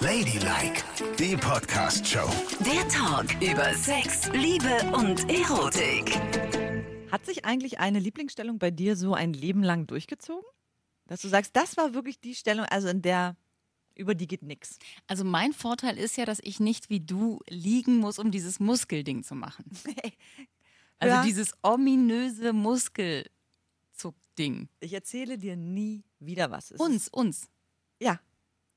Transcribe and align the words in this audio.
Ladylike, 0.00 0.82
die 1.18 1.36
Podcast-Show. 1.36 2.28
Der 2.64 2.88
Talk 2.88 3.26
über 3.42 3.74
Sex, 3.74 4.28
Liebe 4.32 4.80
und 4.94 5.28
Erotik. 5.30 6.16
Hat 7.10 7.26
sich 7.26 7.44
eigentlich 7.44 7.80
eine 7.80 7.98
Lieblingsstellung 7.98 8.58
bei 8.58 8.70
dir 8.70 8.96
so 8.96 9.12
ein 9.14 9.32
Leben 9.34 9.62
lang 9.62 9.86
durchgezogen? 9.86 10.44
Dass 11.06 11.20
du 11.22 11.28
sagst, 11.28 11.54
das 11.54 11.76
war 11.76 11.92
wirklich 11.94 12.18
die 12.20 12.34
Stellung, 12.34 12.64
also 12.66 12.88
in 12.88 13.02
der, 13.02 13.36
über 13.94 14.14
die 14.14 14.26
geht 14.26 14.42
nix. 14.42 14.78
Also 15.06 15.24
mein 15.24 15.52
Vorteil 15.52 15.98
ist 15.98 16.16
ja, 16.16 16.24
dass 16.24 16.38
ich 16.42 16.60
nicht 16.60 16.88
wie 16.88 17.00
du 17.00 17.40
liegen 17.48 17.98
muss, 17.98 18.18
um 18.18 18.30
dieses 18.30 18.58
Muskelding 18.60 19.22
zu 19.22 19.34
machen. 19.34 19.64
Also 21.02 21.14
Ja. 21.14 21.22
dieses 21.24 21.54
ominöse 21.62 22.52
Muskelzuckding. 22.52 24.68
Ich 24.80 24.92
erzähle 24.92 25.38
dir 25.38 25.56
nie 25.56 26.04
wieder 26.18 26.50
was. 26.50 26.72
Es 26.72 26.78
Uns, 26.78 27.08
uns. 27.08 27.48
Ja. 27.98 28.20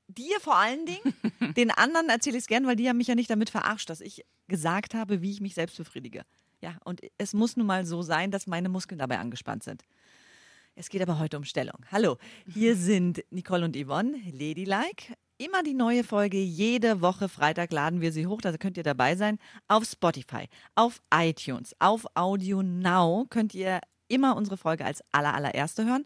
Dir 0.08 0.38
vor 0.40 0.56
allen 0.56 0.86
Dingen. 0.86 1.14
Den 1.56 1.70
anderen 1.70 2.08
erzähle 2.08 2.36
ich 2.36 2.44
es 2.44 2.48
gern, 2.48 2.66
weil 2.66 2.76
die 2.76 2.88
haben 2.88 2.98
mich 2.98 3.08
ja 3.08 3.14
nicht 3.14 3.30
damit 3.30 3.50
verarscht, 3.50 3.88
dass 3.90 4.00
ich 4.00 4.24
gesagt 4.48 4.94
habe, 4.94 5.22
wie 5.22 5.30
ich 5.30 5.40
mich 5.40 5.54
selbst 5.54 5.76
befriedige. 5.76 6.22
Ja, 6.60 6.76
und 6.84 7.00
es 7.18 7.34
muss 7.34 7.56
nun 7.56 7.66
mal 7.66 7.84
so 7.84 8.02
sein, 8.02 8.30
dass 8.30 8.46
meine 8.46 8.68
Muskeln 8.68 8.98
dabei 8.98 9.18
angespannt 9.18 9.62
sind. 9.62 9.84
Es 10.76 10.88
geht 10.88 11.02
aber 11.02 11.18
heute 11.18 11.36
um 11.36 11.44
Stellung. 11.44 11.84
Hallo, 11.92 12.18
hier 12.52 12.76
sind 12.76 13.24
Nicole 13.30 13.64
und 13.64 13.76
Yvonne, 13.76 14.16
Ladylike. 14.32 15.14
Immer 15.36 15.62
die 15.62 15.74
neue 15.74 16.04
Folge, 16.04 16.38
jede 16.38 17.00
Woche 17.00 17.28
Freitag 17.28 17.72
laden 17.72 18.00
wir 18.00 18.12
sie 18.12 18.26
hoch, 18.26 18.40
da 18.40 18.56
könnt 18.56 18.76
ihr 18.76 18.82
dabei 18.82 19.16
sein. 19.16 19.38
Auf 19.68 19.84
Spotify, 19.84 20.48
auf 20.74 21.00
iTunes, 21.12 21.74
auf 21.80 22.06
Audio 22.14 22.62
Now 22.62 23.26
könnt 23.30 23.54
ihr 23.54 23.80
immer 24.08 24.36
unsere 24.36 24.56
Folge 24.56 24.84
als 24.84 25.02
aller, 25.12 25.34
allererste 25.34 25.84
hören. 25.84 26.04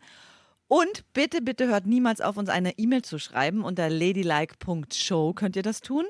Und 0.68 1.04
bitte, 1.14 1.40
bitte 1.40 1.66
hört 1.66 1.86
niemals 1.86 2.20
auf, 2.20 2.36
uns 2.36 2.48
eine 2.50 2.78
E-Mail 2.78 3.02
zu 3.02 3.18
schreiben. 3.18 3.64
Unter 3.64 3.88
ladylike.show 3.88 5.32
könnt 5.32 5.56
ihr 5.56 5.62
das 5.62 5.80
tun. 5.80 6.04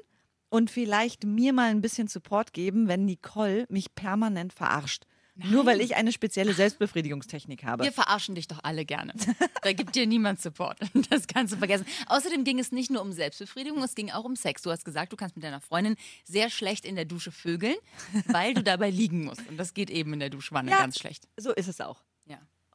Und 0.51 0.71
vielleicht 0.71 1.25
mir 1.25 1.53
mal 1.53 1.71
ein 1.71 1.81
bisschen 1.81 2.09
Support 2.09 2.53
geben, 2.53 2.89
wenn 2.89 3.05
Nicole 3.05 3.67
mich 3.69 3.95
permanent 3.95 4.53
verarscht. 4.53 5.05
Nur 5.41 5.67
weil 5.67 5.81
ich 5.81 5.95
eine 5.95 6.11
spezielle 6.11 6.53
Selbstbefriedigungstechnik 6.53 7.63
habe. 7.63 7.85
Wir 7.85 7.93
verarschen 7.93 8.35
dich 8.35 8.49
doch 8.49 8.59
alle 8.65 8.85
gerne. 8.85 9.13
Da 9.63 9.73
gibt 9.73 9.95
dir 9.95 10.05
niemand 10.07 10.41
Support. 10.41 10.81
Das 11.11 11.29
kannst 11.29 11.53
du 11.53 11.59
vergessen. 11.59 11.87
Außerdem 12.09 12.43
ging 12.43 12.59
es 12.59 12.73
nicht 12.73 12.91
nur 12.91 13.03
um 13.03 13.13
Selbstbefriedigung, 13.13 13.81
es 13.85 13.95
ging 13.95 14.11
auch 14.11 14.25
um 14.25 14.35
Sex. 14.35 14.63
Du 14.63 14.71
hast 14.73 14.85
gesagt, 14.85 15.13
du 15.13 15.17
kannst 15.17 15.37
mit 15.37 15.45
deiner 15.45 15.61
Freundin 15.61 15.95
sehr 16.25 16.51
schlecht 16.51 16.85
in 16.85 16.97
der 16.97 17.05
Dusche 17.05 17.31
vögeln, 17.31 17.77
weil 18.27 18.53
du 18.55 18.65
dabei 18.65 18.91
liegen 18.91 19.25
musst. 19.25 19.47
Und 19.49 19.59
das 19.59 19.75
geht 19.75 19.91
eben 19.91 20.13
in 20.15 20.19
der 20.19 20.31
Duschwanne 20.31 20.73
Ja. 20.73 20.79
ganz 20.79 20.99
schlecht. 20.99 21.29
So 21.37 21.53
ist 21.53 21.69
es 21.69 21.81
auch. 21.81 22.03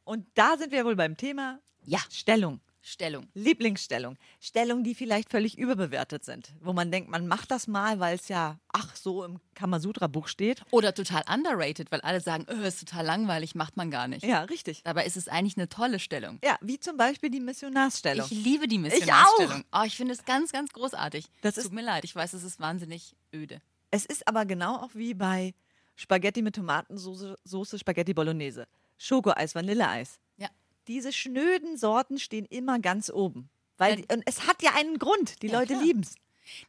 Und 0.04 0.26
da 0.36 0.58
sind 0.58 0.72
wir 0.72 0.86
wohl 0.86 0.96
beim 0.96 1.18
Thema 1.18 1.60
Ja. 1.86 2.00
Stellung. 2.12 2.60
Stellung. 2.86 3.30
Lieblingsstellung. 3.34 4.18
Stellungen, 4.42 4.84
die 4.84 4.94
vielleicht 4.94 5.30
völlig 5.30 5.58
überbewertet 5.58 6.26
sind. 6.26 6.52
Wo 6.60 6.74
man 6.74 6.92
denkt, 6.92 7.10
man 7.10 7.28
macht 7.30 7.50
das 7.50 7.66
mal, 7.68 8.02
weil 8.02 8.16
es 8.16 8.28
ja, 8.28 8.60
ach, 8.74 8.94
so 8.98 9.24
im 9.24 9.40
Kamasutra-Buch 9.56 10.28
steht. 10.28 10.64
Oder 10.70 10.94
total 10.94 11.24
underrated, 11.34 11.94
weil 11.94 12.02
alle 12.02 12.20
sagen, 12.20 12.46
oh, 12.50 12.62
ist 12.62 12.82
total 12.82 13.06
langweilig, 13.06 13.56
macht 13.56 13.78
man 13.78 13.90
gar 13.90 14.10
nicht. 14.10 14.26
Ja, 14.26 14.42
richtig. 14.44 14.84
Dabei 14.84 15.06
ist 15.06 15.16
es 15.16 15.30
eigentlich 15.30 15.56
eine 15.56 15.70
tolle 15.70 16.00
Stellung. 16.00 16.40
Ja, 16.44 16.58
wie 16.60 16.78
zum 16.78 16.98
Beispiel 16.98 17.30
die 17.30 17.40
Missionarsstellung. 17.40 18.28
Ich 18.30 18.44
liebe 18.44 18.68
die 18.68 18.76
auch. 18.80 18.82
Missionarstellung. 18.82 19.64
Oh, 19.74 19.84
ich 19.86 19.96
finde 19.96 20.14
es 20.14 20.26
ganz, 20.26 20.52
ganz 20.52 20.74
großartig. 20.74 21.26
Das 21.42 21.56
Tut 21.56 21.64
ist- 21.66 21.72
mir 21.74 21.84
leid, 21.84 22.04
ich 22.04 22.14
weiß, 22.14 22.34
es 22.34 22.44
ist 22.44 22.60
wahnsinnig 22.60 23.16
öde. 23.34 23.62
Es 23.92 24.06
ist 24.06 24.28
aber 24.28 24.46
genau 24.46 24.76
auch 24.82 24.90
wie 24.94 25.14
bei 25.14 25.54
Spaghetti 25.96 26.42
mit 26.42 26.56
Tomatensoße, 26.56 27.38
Soße, 27.46 27.80
Spaghetti 27.80 28.14
Bolognese. 28.14 28.68
Schokoeis, 28.98 29.56
Vanilleeis. 29.56 30.20
Ja. 30.38 30.50
Diese 30.88 31.12
schnöden 31.14 31.78
Sorten 31.78 32.20
stehen 32.20 32.46
immer 32.46 32.80
ganz 32.80 33.10
oben. 33.10 33.50
Weil, 33.78 34.00
Ja. 34.00 34.06
und 34.14 34.24
es 34.26 34.48
hat 34.48 34.62
ja 34.62 34.72
einen 34.76 35.00
Grund. 35.00 35.42
Die 35.42 35.48
Ja, 35.48 35.60
Leute 35.60 35.74
klar. 35.74 35.84
lieben's. 35.84 36.16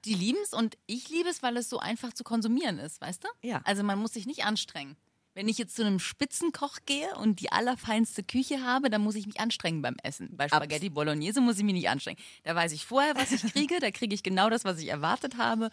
Die 0.05 0.14
lieben 0.14 0.39
es 0.42 0.52
und 0.52 0.77
ich 0.86 1.08
liebe 1.08 1.28
es, 1.28 1.42
weil 1.42 1.56
es 1.56 1.69
so 1.69 1.78
einfach 1.80 2.12
zu 2.12 2.22
konsumieren 2.25 2.78
ist, 2.78 3.00
weißt 3.00 3.25
du? 3.25 3.28
Ja. 3.42 3.61
Also 3.64 3.83
man 3.83 3.98
muss 3.98 4.12
sich 4.12 4.25
nicht 4.27 4.45
anstrengen. 4.45 4.97
Wenn 5.36 5.48
ich 5.48 5.58
jetzt 5.58 5.75
zu 5.75 5.83
einem 5.84 5.98
Spitzenkoch 5.98 6.79
gehe 6.86 7.12
und 7.17 7.40
die 7.40 7.51
allerfeinste 7.51 8.23
Küche 8.23 8.62
habe, 8.62 8.89
dann 8.89 9.02
muss 9.02 9.17
ich 9.17 9.27
mich 9.27 9.41
anstrengen 9.41 9.83
beim 9.83 9.96
Essen. 10.05 10.36
Bei 10.36 10.46
Spaghetti 10.46 10.91
Bolognese 10.91 11.41
muss 11.41 11.58
ich 11.58 11.64
mich 11.64 11.74
nicht 11.74 11.89
anstrengen. 11.89 12.20
Da 12.45 12.55
weiß 12.55 12.70
ich 12.70 12.86
vorher, 12.86 13.17
was 13.17 13.33
ich 13.33 13.42
kriege, 13.52 13.80
da 13.80 13.91
kriege 13.91 14.14
ich 14.14 14.23
genau 14.23 14.48
das, 14.48 14.64
was 14.64 14.79
ich 14.79 14.86
erwartet 14.86 15.36
habe 15.36 15.70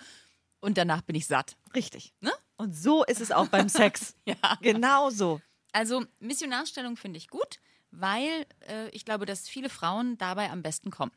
und 0.62 0.80
danach 0.80 1.04
bin 1.04 1.16
ich 1.16 1.28
satt. 1.28 1.56
Richtig. 1.76 2.12
Ne? 2.22 2.32
Und 2.58 2.76
so 2.76 3.04
ist 3.06 3.22
es 3.22 3.32
auch 3.32 3.48
beim 3.50 3.70
Sex. 3.70 4.16
Ja. 4.26 4.36
Genau 4.62 5.12
so. 5.12 5.40
Also 5.72 6.06
Missionarstellung 6.20 6.98
finde 6.98 7.18
ich 7.18 7.30
gut, 7.30 7.60
weil 7.92 8.46
äh, 8.68 8.90
ich 8.90 9.06
glaube, 9.06 9.26
dass 9.26 9.48
viele 9.48 9.70
Frauen 9.70 10.18
dabei 10.18 10.50
am 10.50 10.62
besten 10.62 10.92
kommen. 10.92 11.12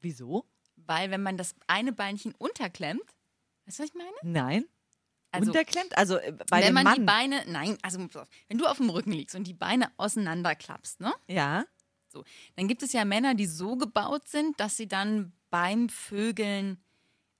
Wieso? 0.00 0.46
Weil 0.76 1.10
wenn 1.10 1.22
man 1.22 1.36
das 1.36 1.54
eine 1.66 1.92
Beinchen 1.92 2.34
unterklemmt, 2.36 3.02
weißt 3.66 3.78
du, 3.78 3.82
was 3.82 3.90
ich 3.90 3.94
meine? 3.94 4.16
Nein. 4.22 4.64
Also- 5.30 5.50
Unterklemmt? 5.50 5.96
Also 5.96 6.16
äh, 6.18 6.32
bei 6.48 6.62
wenn 6.62 6.74
man 6.74 6.84
Mann. 6.84 6.94
die 6.94 7.00
Beine, 7.02 7.44
nein, 7.48 7.76
also 7.82 7.98
wenn 8.48 8.58
du 8.58 8.66
auf 8.66 8.76
dem 8.76 8.90
Rücken 8.90 9.12
liegst 9.12 9.34
und 9.34 9.46
die 9.46 9.54
Beine 9.54 9.90
auseinanderklappst, 9.96 11.00
ne? 11.00 11.12
ja. 11.28 11.64
So, 12.08 12.22
dann 12.54 12.68
gibt 12.68 12.84
es 12.84 12.92
ja 12.92 13.04
Männer, 13.04 13.34
die 13.34 13.46
so 13.46 13.74
gebaut 13.74 14.28
sind, 14.28 14.60
dass 14.60 14.76
sie 14.76 14.86
dann 14.86 15.32
beim 15.50 15.88
Vögeln 15.88 16.78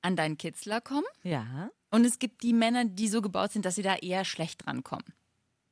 an 0.02 0.16
deinen 0.16 0.36
Kitzler 0.36 0.80
kommen. 0.80 1.06
Ja. 1.22 1.70
Und 1.92 2.04
es 2.04 2.18
gibt 2.18 2.42
die 2.42 2.52
Männer, 2.52 2.84
die 2.84 3.06
so 3.06 3.22
gebaut 3.22 3.52
sind, 3.52 3.64
dass 3.64 3.76
sie 3.76 3.82
da 3.82 3.94
eher 3.94 4.24
schlecht 4.24 4.66
drankommen. 4.66 5.04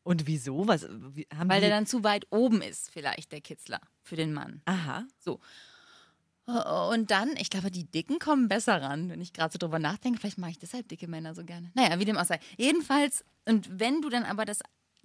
Und 0.05 0.27
wieso? 0.27 0.67
Was, 0.67 0.87
wie, 1.15 1.27
haben 1.35 1.49
Weil 1.49 1.61
der 1.61 1.71
dann 1.71 1.87
zu 1.87 2.03
weit 2.03 2.27
oben 2.31 2.61
ist, 2.61 2.91
vielleicht 2.91 3.33
der 3.33 3.41
Kitzler 3.41 3.81
für 4.03 4.17
den 4.17 4.33
Mann. 4.33 4.63
Aha. 4.65 5.07
So. 5.19 5.41
Und 6.45 7.13
dann, 7.13 7.37
ich 7.37 7.51
glaube, 7.51 7.71
die 7.71 7.85
Dicken 7.85 8.19
kommen 8.19 8.49
besser 8.49 8.83
ran, 8.83 9.09
wenn 9.09 9.21
ich 9.21 9.33
gerade 9.33 9.53
so 9.53 9.59
drüber 9.59 9.79
nachdenke. 9.79 10.19
Vielleicht 10.19 10.39
mache 10.39 10.51
ich 10.51 10.59
deshalb 10.59 10.89
dicke 10.89 11.07
Männer 11.07 11.35
so 11.35 11.45
gerne. 11.45 11.71
Naja, 11.75 12.01
wie 12.01 12.05
dem 12.05 12.19
auch 12.19 12.25
sei. 12.25 12.41
Jedenfalls, 12.59 13.25
und 13.47 13.79
wenn 13.79 14.03
du 14.03 14.09
dann 14.09 14.25
aber 14.25 14.45
das, 14.45 14.59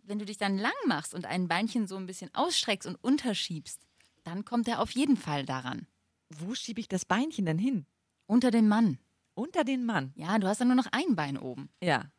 wenn 0.04 0.18
du 0.18 0.26
dich 0.26 0.38
dann 0.38 0.58
lang 0.58 0.74
machst 0.88 1.14
und 1.14 1.26
ein 1.26 1.48
Beinchen 1.48 1.86
so 1.86 1.96
ein 1.96 2.08
bisschen 2.08 2.34
ausstreckst 2.34 2.88
und 2.88 2.96
unterschiebst, 2.96 3.82
dann 4.24 4.46
kommt 4.46 4.68
er 4.68 4.82
auf 4.82 4.92
jeden 4.92 5.16
Fall 5.16 5.46
daran. 5.46 5.86
Wo 6.30 6.56
schiebe 6.56 6.82
ich 6.82 6.88
das 6.88 7.06
Beinchen 7.06 7.46
denn 7.46 7.60
hin? 7.60 7.86
Unter 8.26 8.50
den 8.50 8.68
Mann. 8.68 8.98
Unter 9.36 9.64
den 9.64 9.86
Mann. 9.86 10.14
Ja, 10.16 10.40
du 10.40 10.48
hast 10.48 10.60
dann 10.60 10.70
nur 10.70 10.76
noch 10.76 10.88
ein 10.92 11.16
Bein 11.16 11.38
oben. 11.38 11.70
Ja. 11.84 12.12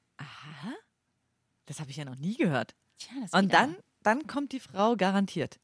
Das 1.68 1.80
habe 1.80 1.90
ich 1.90 1.98
ja 1.98 2.06
noch 2.06 2.16
nie 2.16 2.34
gehört. 2.34 2.74
Tja, 2.98 3.12
das 3.20 3.32
Und 3.34 3.52
dann, 3.52 3.74
aber. 3.74 3.82
dann 4.02 4.26
kommt 4.26 4.52
die 4.52 4.60
Frau 4.60 4.96
garantiert. 4.96 5.60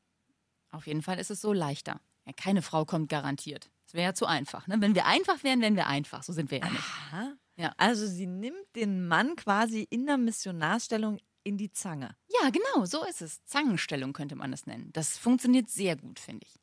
Auf 0.70 0.86
jeden 0.86 1.00
Fall 1.00 1.18
ist 1.18 1.30
es 1.30 1.40
so 1.40 1.54
leichter. 1.54 1.98
Ja, 2.26 2.32
keine 2.34 2.60
Frau 2.60 2.84
kommt 2.84 3.08
garantiert. 3.08 3.70
Das 3.86 3.94
wäre 3.94 4.04
ja 4.04 4.14
zu 4.14 4.26
einfach. 4.26 4.66
Ne? 4.66 4.80
Wenn 4.80 4.94
wir 4.94 5.06
einfach 5.06 5.42
wären, 5.42 5.62
wären 5.62 5.76
wir 5.76 5.86
einfach. 5.86 6.22
So 6.22 6.34
sind 6.34 6.50
wir 6.50 6.58
ja 6.58 6.68
nicht. 6.68 6.84
Aha. 6.84 7.32
Ja. 7.56 7.72
Also 7.78 8.06
sie 8.06 8.26
nimmt 8.26 8.76
den 8.76 9.08
Mann 9.08 9.34
quasi 9.36 9.86
in 9.88 10.04
der 10.04 10.18
Missionarstellung 10.18 11.20
in 11.42 11.56
die 11.56 11.70
Zange. 11.70 12.16
Ja, 12.42 12.50
genau, 12.50 12.84
so 12.84 13.02
ist 13.04 13.22
es. 13.22 13.42
Zangenstellung 13.44 14.12
könnte 14.12 14.36
man 14.36 14.50
das 14.50 14.66
nennen. 14.66 14.90
Das 14.92 15.16
funktioniert 15.16 15.70
sehr 15.70 15.96
gut, 15.96 16.18
finde 16.18 16.46
ich. 16.46 16.60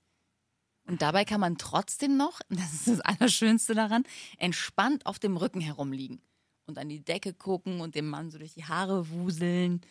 Und 0.85 1.01
dabei 1.01 1.25
kann 1.25 1.39
man 1.41 1.57
trotzdem 1.57 2.15
noch, 2.15 2.41
das 2.49 2.73
ist 2.73 2.87
das 2.87 2.99
Allerschönste 3.01 3.73
daran, 3.73 4.03
entspannt 4.37 5.07
auf 5.07 5.17
dem 5.17 5.35
Rücken 5.35 5.61
herumliegen 5.61 6.21
und 6.67 6.77
an 6.77 6.89
die 6.89 7.03
Decke 7.03 7.33
gucken 7.33 7.81
und 7.81 7.95
dem 7.95 8.07
Mann 8.07 8.31
so 8.31 8.37
durch 8.37 8.53
die 8.53 8.65
Haare 8.65 9.09
wuseln 9.09 9.81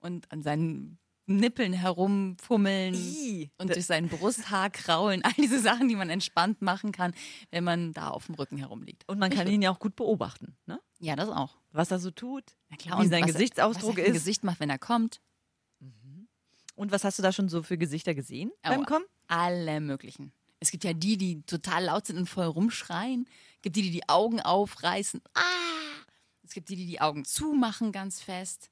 und 0.00 0.30
an 0.32 0.42
seinen 0.42 0.98
Nippeln 1.28 1.72
herumfummeln 1.72 2.94
Ih, 2.94 3.50
und 3.58 3.74
durch 3.74 3.86
sein 3.86 4.08
Brusthaar 4.08 4.70
kraulen. 4.70 5.22
All 5.24 5.32
diese 5.36 5.58
Sachen, 5.60 5.88
die 5.88 5.96
man 5.96 6.08
entspannt 6.08 6.62
machen 6.62 6.92
kann, 6.92 7.12
wenn 7.50 7.64
man 7.64 7.92
da 7.92 8.10
auf 8.10 8.26
dem 8.26 8.36
Rücken 8.36 8.56
herumliegt. 8.58 9.02
Und 9.08 9.18
man 9.18 9.30
kann 9.30 9.48
ihn 9.48 9.60
ja 9.60 9.72
auch 9.72 9.80
gut 9.80 9.96
beobachten, 9.96 10.56
ne? 10.66 10.80
Ja, 11.00 11.16
das 11.16 11.28
auch. 11.28 11.56
was 11.72 11.90
er 11.90 11.98
so 11.98 12.10
tut, 12.12 12.44
Na 12.70 12.76
klar, 12.76 13.02
wie 13.02 13.08
sein 13.08 13.24
was 13.24 13.32
Gesichtsausdruck 13.32 13.92
was 13.96 13.98
er 13.98 14.06
ist. 14.06 14.12
Gesicht 14.14 14.44
macht, 14.44 14.60
wenn 14.60 14.70
er 14.70 14.78
kommt. 14.78 15.20
Und 16.76 16.92
was 16.92 17.04
hast 17.04 17.18
du 17.18 17.22
da 17.22 17.32
schon 17.32 17.48
so 17.48 17.62
für 17.62 17.78
Gesichter 17.78 18.14
gesehen 18.14 18.52
beim 18.62 18.80
Oh, 18.82 18.84
Kommen? 18.84 19.04
Alle 19.28 19.80
möglichen. 19.80 20.32
Es 20.60 20.70
gibt 20.70 20.84
ja 20.84 20.92
die, 20.92 21.16
die 21.16 21.42
total 21.42 21.84
laut 21.84 22.06
sind 22.06 22.18
und 22.18 22.26
voll 22.28 22.46
rumschreien. 22.46 23.26
Es 23.56 23.62
gibt 23.62 23.76
die, 23.76 23.82
die 23.82 23.90
die 23.90 24.08
Augen 24.08 24.40
aufreißen. 24.40 25.20
Ah! 25.34 25.40
Es 26.46 26.54
gibt 26.54 26.68
die, 26.68 26.76
die 26.76 26.86
die 26.86 27.00
Augen 27.00 27.24
zumachen 27.24 27.90
ganz 27.90 28.22
fest. 28.22 28.70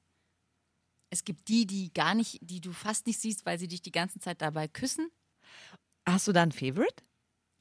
Es 1.09 1.25
gibt 1.25 1.49
die, 1.49 1.67
die 1.67 1.93
gar 1.93 2.15
nicht, 2.15 2.39
die 2.41 2.61
du 2.61 2.71
fast 2.71 3.05
nicht 3.05 3.19
siehst, 3.19 3.45
weil 3.45 3.59
sie 3.59 3.67
dich 3.67 3.81
die 3.81 3.91
ganze 3.91 4.19
Zeit 4.19 4.41
dabei 4.41 4.69
küssen. 4.69 5.11
Hast 6.05 6.27
du 6.27 6.31
da 6.31 6.41
ein 6.41 6.53
Favorite? 6.53 7.03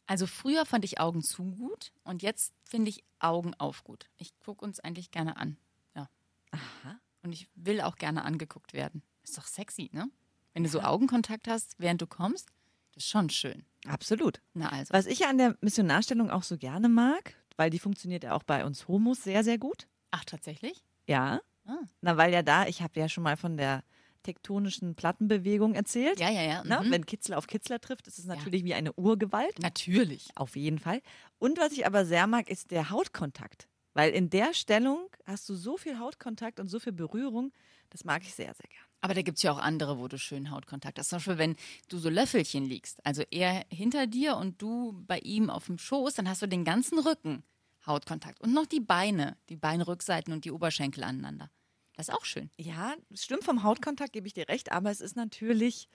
Also 0.07 0.27
früher 0.27 0.67
fand 0.67 0.85
ich 0.85 1.01
Augen 1.01 1.23
zu 1.23 1.45
gut 1.45 1.93
und 2.05 2.23
jetzt 2.23 2.53
finde 2.63 2.91
ich 2.91 3.03
Augen 3.19 3.55
auf 3.55 3.83
gut. 3.83 4.09
Ich 4.17 4.39
gucke 4.39 4.65
uns 4.65 4.79
eigentlich 4.79 5.11
gerne 5.11 5.37
an. 5.37 5.57
Ja. 5.97 6.09
Aha. 6.53 7.01
Und 7.23 7.33
ich 7.33 7.49
will 7.57 7.81
auch 7.81 7.97
gerne 7.97 8.25
angeguckt 8.25 8.73
werden. 8.73 9.03
Ist 9.25 9.37
doch 9.37 9.47
sexy, 9.47 9.91
ne? 9.93 10.09
Wenn 10.53 10.63
du 10.63 10.69
so 10.69 10.81
Augenkontakt 10.81 11.49
hast, 11.49 11.75
während 11.79 12.01
du 12.03 12.07
kommst, 12.07 12.51
das 12.93 13.05
ist 13.05 13.11
schon 13.11 13.31
schön. 13.31 13.65
Absolut. 13.87 14.41
Na 14.53 14.69
also. 14.69 14.93
Was 14.93 15.07
ich 15.07 15.21
ja 15.21 15.29
an 15.29 15.39
der 15.39 15.57
Missionarstellung 15.61 16.31
auch 16.31 16.45
so 16.45 16.57
gerne 16.57 16.89
mag, 16.89 17.35
weil 17.57 17.71
die 17.71 17.81
funktioniert 17.81 18.23
ja 18.23 18.35
auch 18.35 18.45
bei 18.45 18.65
uns 18.65 18.87
Homos 18.87 19.25
sehr, 19.25 19.43
sehr 19.43 19.59
gut. 19.59 19.89
Ach, 20.15 20.25
tatsächlich? 20.25 20.85
Ja. 21.09 21.41
Ah. 21.65 21.79
Na, 22.01 22.17
weil 22.17 22.33
ja 22.33 22.43
da, 22.43 22.67
ich 22.69 22.83
habe 22.83 23.01
ja 23.01 23.09
schon 23.09 23.25
mal 23.25 23.37
von 23.37 23.57
der 23.57 23.83
tektonischen 24.23 24.95
Plattenbewegung 24.95 25.75
erzählt. 25.75 26.21
Ja, 26.21 26.31
ja, 26.31 26.43
ja. 26.43 26.63
Mhm. 26.63 26.93
Wenn 26.93 27.05
Kitzler 27.05 27.37
auf 27.37 27.49
Kitzler 27.49 27.81
trifft, 27.81 28.07
ist 28.07 28.21
es 28.21 28.25
natürlich 28.25 28.63
wie 28.63 28.75
eine 28.75 28.93
Urgewalt. 28.93 29.59
Natürlich. 29.59 30.29
Auf 30.37 30.55
jeden 30.55 30.79
Fall. 30.79 31.03
Und 31.41 31.59
was 31.59 31.73
ich 31.73 31.85
aber 31.85 32.05
sehr 32.07 32.29
mag, 32.29 32.49
ist 32.49 32.71
der 32.71 32.91
Hautkontakt. 32.91 33.69
Weil 33.93 34.13
in 34.13 34.31
der 34.31 34.55
Stellung 34.55 35.09
hast 35.27 35.49
du 35.49 35.55
so 35.57 35.77
viel 35.77 35.99
Hautkontakt 35.99 36.61
und 36.61 36.69
so 36.69 36.79
viel 36.79 36.93
Berührung. 36.93 37.53
Das 37.91 38.05
mag 38.05 38.23
ich 38.23 38.35
sehr, 38.35 38.55
sehr 38.55 38.69
gern. 38.69 38.85
Aber 39.01 39.15
da 39.15 39.23
gibt 39.23 39.39
es 39.39 39.43
ja 39.43 39.51
auch 39.51 39.59
andere, 39.59 39.99
wo 39.99 40.07
du 40.07 40.17
schön 40.17 40.53
Hautkontakt 40.53 40.99
hast. 40.99 41.11
Zum 41.11 41.17
Beispiel, 41.17 41.39
wenn 41.39 41.57
du 41.89 41.99
so 41.99 42.09
Löffelchen 42.09 42.65
liegst, 42.65 43.05
also 43.05 43.25
er 43.33 43.67
hinter 43.69 44.07
dir 44.07 44.37
und 44.37 44.63
du 44.63 44.93
bei 45.07 45.19
ihm 45.19 45.51
auf 45.51 45.67
dem 45.67 45.79
Schoß, 45.79 46.15
dann 46.15 46.29
hast 46.29 46.41
du 46.41 46.47
den 46.47 46.65
ganzen 46.65 47.01
Rücken 47.01 47.43
Hautkontakt. 47.87 48.41
Und 48.41 48.53
noch 48.53 48.67
die 48.67 48.81
Beine, 48.81 49.37
die 49.49 49.57
Beinrückseiten 49.57 50.33
und 50.33 50.45
die 50.45 50.51
Oberschenkel 50.53 51.05
aneinander. 51.05 51.51
Das 51.97 52.09
ist 52.09 52.15
auch 52.15 52.25
schön. 52.25 52.51
Ja, 52.59 52.95
es 53.13 53.25
stimmt 53.25 53.45
vom 53.45 53.63
Hautkontakt, 53.63 54.13
gebe 54.13 54.27
ich 54.27 54.33
dir 54.35 54.49
recht, 54.49 54.73
aber 54.73 54.91
es 54.91 55.01
ist 55.01 55.17
natürlich 55.17 55.89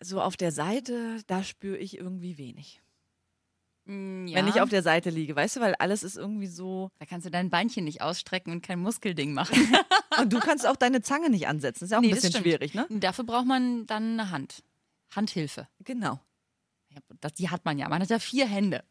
so 0.00 0.20
auf 0.20 0.36
der 0.36 0.52
Seite, 0.52 1.22
da 1.26 1.42
spüre 1.42 1.78
ich 1.78 1.96
irgendwie 1.96 2.36
wenig. 2.38 2.80
Mm, 3.84 4.26
Ja. 4.26 4.36
Wenn 4.36 4.48
ich 4.48 4.60
auf 4.60 4.68
der 4.68 4.82
Seite 4.82 5.10
liege, 5.10 5.34
weißt 5.36 5.56
du, 5.56 5.60
weil 5.60 5.74
alles 5.76 6.02
ist 6.02 6.16
irgendwie 6.16 6.46
so. 6.46 6.90
da 6.98 7.06
kannst 7.06 7.26
du 7.26 7.30
dein 7.30 7.50
Beinchen 7.50 7.84
nicht 7.84 8.02
ausstrecken 8.02 8.52
und 8.52 8.62
kein 8.62 8.78
Muskelding 8.80 9.32
machen. 9.32 9.56
Und 10.20 10.32
du 10.32 10.40
kannst 10.40 10.66
auch 10.66 10.76
deine 10.76 11.00
Zange 11.02 11.30
nicht 11.30 11.46
ansetzen. 11.46 11.84
ist 11.84 11.92
ja 11.92 11.96
auch 11.98 12.02
Nee, 12.02 12.08
ein 12.08 12.14
bisschen 12.14 12.32
schwierig, 12.34 12.74
ne? 12.74 12.84
Dafür 12.90 13.24
braucht 13.24 13.46
man 13.46 13.86
dann 13.86 14.18
eine 14.20 14.30
Hand. 14.30 14.62
Handhilfe. 15.14 15.66
Genau. 15.84 16.20
Ja, 16.90 16.98
das, 17.20 17.34
die 17.34 17.48
hat 17.48 17.64
man 17.64 17.78
ja. 17.78 17.88
Man 17.88 18.02
hat 18.02 18.10
ja 18.10 18.18
vier 18.18 18.46
Hände. 18.46 18.84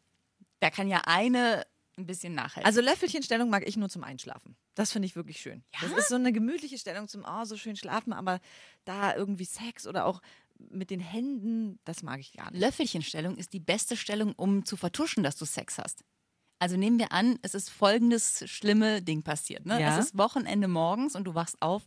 Da 0.60 0.70
kann 0.70 0.88
ja 0.88 1.02
eine 1.04 1.64
ein 2.00 2.06
bisschen 2.06 2.34
nachhelfen. 2.34 2.66
Also 2.66 2.80
Löffelchenstellung 2.80 3.50
mag 3.50 3.66
ich 3.66 3.76
nur 3.76 3.88
zum 3.88 4.04
Einschlafen. 4.04 4.56
Das 4.74 4.92
finde 4.92 5.06
ich 5.06 5.16
wirklich 5.16 5.40
schön. 5.40 5.62
Ja? 5.74 5.88
Das 5.88 5.98
ist 5.98 6.08
so 6.08 6.16
eine 6.16 6.32
gemütliche 6.32 6.78
Stellung 6.78 7.08
zum, 7.08 7.24
oh, 7.26 7.44
so 7.44 7.56
schön 7.56 7.76
schlafen, 7.76 8.12
aber 8.12 8.40
da 8.84 9.14
irgendwie 9.14 9.44
Sex 9.44 9.86
oder 9.86 10.06
auch 10.06 10.20
mit 10.58 10.90
den 10.90 11.00
Händen, 11.00 11.78
das 11.84 12.02
mag 12.02 12.20
ich 12.20 12.32
gar 12.32 12.50
nicht. 12.50 12.60
Löffelchenstellung 12.60 13.36
ist 13.36 13.52
die 13.52 13.60
beste 13.60 13.96
Stellung, 13.96 14.34
um 14.34 14.64
zu 14.64 14.76
vertuschen, 14.76 15.22
dass 15.22 15.36
du 15.36 15.44
Sex 15.44 15.78
hast. 15.78 16.04
Also 16.58 16.76
nehmen 16.76 16.98
wir 16.98 17.12
an, 17.12 17.38
es 17.42 17.54
ist 17.54 17.70
folgendes 17.70 18.48
schlimme 18.50 19.00
Ding 19.00 19.22
passiert. 19.22 19.64
Ne? 19.64 19.80
Ja. 19.80 19.98
Es 19.98 20.06
ist 20.06 20.18
Wochenende 20.18 20.68
morgens 20.68 21.16
und 21.16 21.24
du 21.24 21.34
wachst 21.34 21.62
auf 21.62 21.86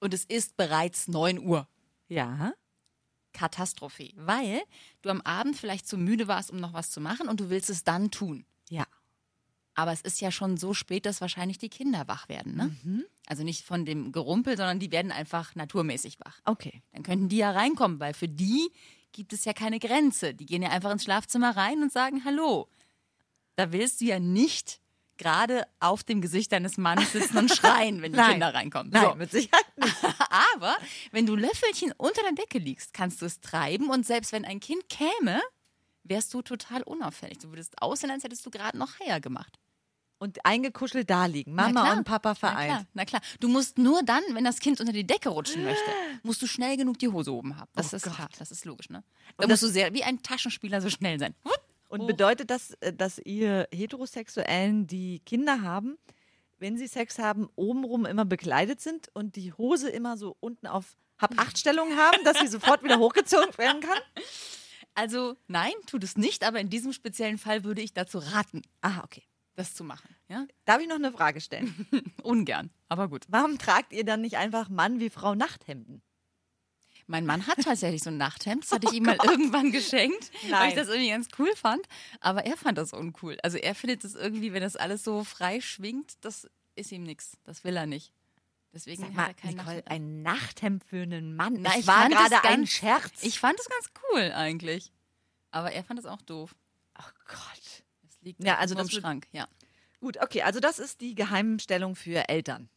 und 0.00 0.14
es 0.14 0.24
ist 0.24 0.56
bereits 0.56 1.08
9 1.08 1.38
Uhr. 1.40 1.68
Ja. 2.08 2.54
Katastrophe. 3.34 4.12
Weil 4.14 4.62
du 5.02 5.10
am 5.10 5.20
Abend 5.22 5.56
vielleicht 5.56 5.86
zu 5.86 5.98
müde 5.98 6.26
warst, 6.26 6.50
um 6.50 6.58
noch 6.58 6.72
was 6.72 6.90
zu 6.90 7.00
machen 7.00 7.28
und 7.28 7.40
du 7.40 7.50
willst 7.50 7.68
es 7.68 7.84
dann 7.84 8.10
tun. 8.10 8.46
Aber 9.74 9.92
es 9.92 10.00
ist 10.02 10.20
ja 10.20 10.30
schon 10.30 10.56
so 10.56 10.72
spät, 10.72 11.04
dass 11.04 11.20
wahrscheinlich 11.20 11.58
die 11.58 11.68
Kinder 11.68 12.06
wach 12.06 12.28
werden. 12.28 12.56
Ne? 12.56 12.76
Mhm. 12.84 13.04
Also 13.26 13.42
nicht 13.42 13.64
von 13.64 13.84
dem 13.84 14.12
Gerumpel, 14.12 14.56
sondern 14.56 14.78
die 14.78 14.92
werden 14.92 15.10
einfach 15.10 15.54
naturmäßig 15.56 16.18
wach. 16.20 16.38
Okay. 16.44 16.82
Dann 16.92 17.02
könnten 17.02 17.28
die 17.28 17.38
ja 17.38 17.50
reinkommen, 17.50 17.98
weil 17.98 18.14
für 18.14 18.28
die 18.28 18.70
gibt 19.12 19.32
es 19.32 19.44
ja 19.44 19.52
keine 19.52 19.80
Grenze. 19.80 20.34
Die 20.34 20.46
gehen 20.46 20.62
ja 20.62 20.70
einfach 20.70 20.90
ins 20.92 21.04
Schlafzimmer 21.04 21.56
rein 21.56 21.82
und 21.82 21.92
sagen 21.92 22.24
Hallo. 22.24 22.68
Da 23.56 23.72
willst 23.72 24.00
du 24.00 24.04
ja 24.06 24.18
nicht 24.20 24.80
gerade 25.16 25.64
auf 25.78 26.02
dem 26.02 26.20
Gesicht 26.20 26.50
deines 26.52 26.76
Mannes 26.76 27.12
sitzen 27.12 27.38
und 27.38 27.50
schreien, 27.54 28.02
wenn 28.02 28.12
die 28.12 28.18
Nein. 28.18 28.32
Kinder 28.32 28.52
reinkommen. 28.54 28.92
Nein, 28.92 29.10
So. 29.10 29.14
mit 29.14 29.30
Sicherheit 29.30 29.78
nicht. 29.78 29.96
Aber 30.54 30.76
wenn 31.12 31.26
du 31.26 31.36
Löffelchen 31.36 31.92
unter 31.96 32.22
der 32.22 32.32
Decke 32.32 32.58
liegst, 32.58 32.92
kannst 32.94 33.22
du 33.22 33.26
es 33.26 33.40
treiben 33.40 33.90
und 33.90 34.04
selbst 34.06 34.32
wenn 34.32 34.44
ein 34.44 34.58
Kind 34.60 34.88
käme, 34.88 35.40
wärst 36.02 36.34
du 36.34 36.42
total 36.42 36.82
unauffällig. 36.82 37.38
Du 37.38 37.48
würdest 37.50 37.80
aussehen, 37.80 38.10
als 38.10 38.24
hättest 38.24 38.44
du 38.44 38.50
gerade 38.50 38.76
noch 38.76 39.00
Eier 39.00 39.20
gemacht. 39.20 39.58
Und 40.24 40.38
eingekuschelt 40.44 41.10
da 41.10 41.26
liegen. 41.26 41.54
Na 41.54 41.68
Mama 41.68 41.92
und 41.98 42.04
Papa 42.04 42.30
Na 42.30 42.34
vereint. 42.34 42.66
klar, 42.70 42.86
na 42.94 43.04
klar. 43.04 43.20
Du 43.40 43.48
musst 43.48 43.76
nur 43.76 44.02
dann, 44.02 44.22
wenn 44.32 44.42
das 44.44 44.58
Kind 44.58 44.80
unter 44.80 44.92
die 44.92 45.06
Decke 45.06 45.28
rutschen 45.28 45.62
möchte, 45.64 45.90
musst 46.22 46.40
du 46.40 46.46
schnell 46.46 46.78
genug 46.78 46.98
die 46.98 47.08
Hose 47.08 47.30
oben 47.34 47.58
haben. 47.58 47.70
Das 47.74 47.92
Oh 47.92 47.96
ist 47.96 48.04
Gott. 48.04 48.14
klar, 48.14 48.28
das 48.38 48.50
ist 48.50 48.64
logisch, 48.64 48.88
ne? 48.88 49.04
Da 49.36 49.44
Und 49.44 49.50
musst 49.50 49.62
du 49.62 49.66
sehr, 49.68 49.92
wie 49.92 50.02
ein 50.02 50.22
Taschenspieler 50.22 50.80
so 50.80 50.88
schnell 50.88 51.18
sein. 51.18 51.34
Und 51.88 52.06
bedeutet 52.06 52.48
das, 52.48 52.70
äh, 52.80 52.92
dass 52.94 53.18
ihr 53.18 53.68
Heterosexuellen, 53.70 54.86
die 54.86 55.20
Kinder 55.26 55.60
haben, 55.60 55.98
wenn 56.58 56.78
sie 56.78 56.86
Sex 56.86 57.18
haben, 57.18 57.48
obenrum 57.54 58.06
immer 58.06 58.24
bekleidet 58.24 58.80
sind 58.80 59.08
und 59.12 59.36
die 59.36 59.52
Hose 59.52 59.90
immer 59.90 60.16
so 60.16 60.36
unten 60.40 60.66
auf 60.66 60.96
Hab-Acht-Stellung 61.18 61.96
haben, 61.96 62.24
dass 62.24 62.38
sie 62.40 62.46
sofort 62.48 62.82
wieder 62.82 62.98
hochgezogen 62.98 63.50
werden 63.58 63.80
kann? 63.82 63.98
Also 64.94 65.36
nein, 65.48 65.72
tut 65.86 66.02
es 66.02 66.16
nicht, 66.16 66.44
aber 66.44 66.60
in 66.60 66.70
diesem 66.70 66.92
speziellen 66.94 67.36
Fall 67.36 67.64
würde 67.64 67.82
ich 67.82 67.92
dazu 67.92 68.18
raten, 68.18 68.62
Ah, 68.80 69.02
okay. 69.04 69.22
Das 69.54 69.74
zu 69.74 69.84
machen. 69.84 70.14
Ja? 70.28 70.46
Darf 70.64 70.80
ich 70.80 70.88
noch 70.88 70.96
eine 70.96 71.12
Frage 71.12 71.40
stellen? 71.40 71.86
Ungern, 72.22 72.70
aber 72.88 73.08
gut. 73.08 73.24
Warum 73.28 73.58
tragt 73.58 73.92
ihr 73.92 74.04
dann 74.04 74.20
nicht 74.20 74.36
einfach 74.36 74.68
Mann 74.68 75.00
wie 75.00 75.10
Frau 75.10 75.34
Nachthemden? 75.34 76.02
Mein 77.06 77.26
Mann 77.26 77.46
hat 77.46 77.58
tatsächlich 77.62 78.02
so 78.02 78.10
ein 78.10 78.16
Nachthemd, 78.16 78.64
das 78.64 78.72
hatte 78.72 78.86
ich 78.88 78.94
ihm 78.94 79.02
mal 79.04 79.18
irgendwann 79.22 79.72
geschenkt, 79.72 80.30
weil 80.42 80.50
Nein. 80.50 80.68
ich 80.70 80.74
das 80.74 80.88
irgendwie 80.88 81.10
ganz 81.10 81.28
cool 81.38 81.54
fand. 81.54 81.86
Aber 82.20 82.46
er 82.46 82.56
fand 82.56 82.78
das 82.78 82.92
uncool. 82.92 83.36
Also 83.42 83.58
er 83.58 83.74
findet 83.74 84.04
es 84.04 84.14
irgendwie, 84.14 84.52
wenn 84.52 84.62
das 84.62 84.76
alles 84.76 85.04
so 85.04 85.22
frei 85.22 85.60
schwingt, 85.60 86.14
das 86.22 86.48
ist 86.76 86.92
ihm 86.92 87.02
nichts. 87.02 87.36
Das 87.44 87.62
will 87.64 87.76
er 87.76 87.86
nicht. 87.86 88.12
Deswegen 88.72 89.02
Sag 89.02 89.08
hat 89.10 89.16
mal, 89.16 89.26
er 89.28 89.34
kein 89.34 89.50
Nicole, 89.50 89.66
Nachthemd. 89.76 89.90
ein 89.90 90.22
Nachthemd 90.22 90.84
für 90.84 91.02
einen 91.02 91.36
Mann. 91.36 91.58
Na, 91.60 91.78
ich 91.78 91.86
war 91.86 92.08
gerade 92.08 92.42
ein 92.44 92.66
Scherz. 92.66 93.22
Ich 93.22 93.38
fand 93.38 93.58
es 93.60 93.68
ganz 93.68 93.90
cool 94.10 94.32
eigentlich. 94.32 94.92
Aber 95.52 95.70
er 95.70 95.84
fand 95.84 96.00
es 96.00 96.06
auch 96.06 96.22
doof. 96.22 96.56
oh 96.98 97.10
Gott. 97.28 97.63
Liegt 98.24 98.42
Ja, 98.42 98.58
also 98.58 98.76
im 98.76 98.88
Schrank, 98.88 99.28
ja. 99.32 99.46
Gut, 100.00 100.16
okay, 100.20 100.42
also 100.42 100.58
das 100.60 100.78
ist 100.78 101.00
die 101.00 101.14
Geheimstellung 101.14 101.94
für 101.94 102.28
Eltern. 102.28 102.68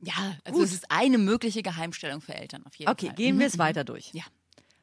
Ja, 0.00 0.36
also 0.44 0.58
Gut. 0.58 0.66
es 0.68 0.72
ist 0.74 0.90
eine 0.90 1.18
mögliche 1.18 1.62
Geheimstellung 1.62 2.20
für 2.20 2.34
Eltern 2.34 2.64
auf 2.66 2.74
jeden 2.76 2.90
Okay, 2.90 3.06
Fall. 3.06 3.14
gehen 3.14 3.36
Mhm, 3.36 3.40
wir 3.40 3.46
es 3.46 3.54
mhm. 3.54 3.58
weiter 3.60 3.84
durch. 3.84 4.12
Ja. 4.12 4.24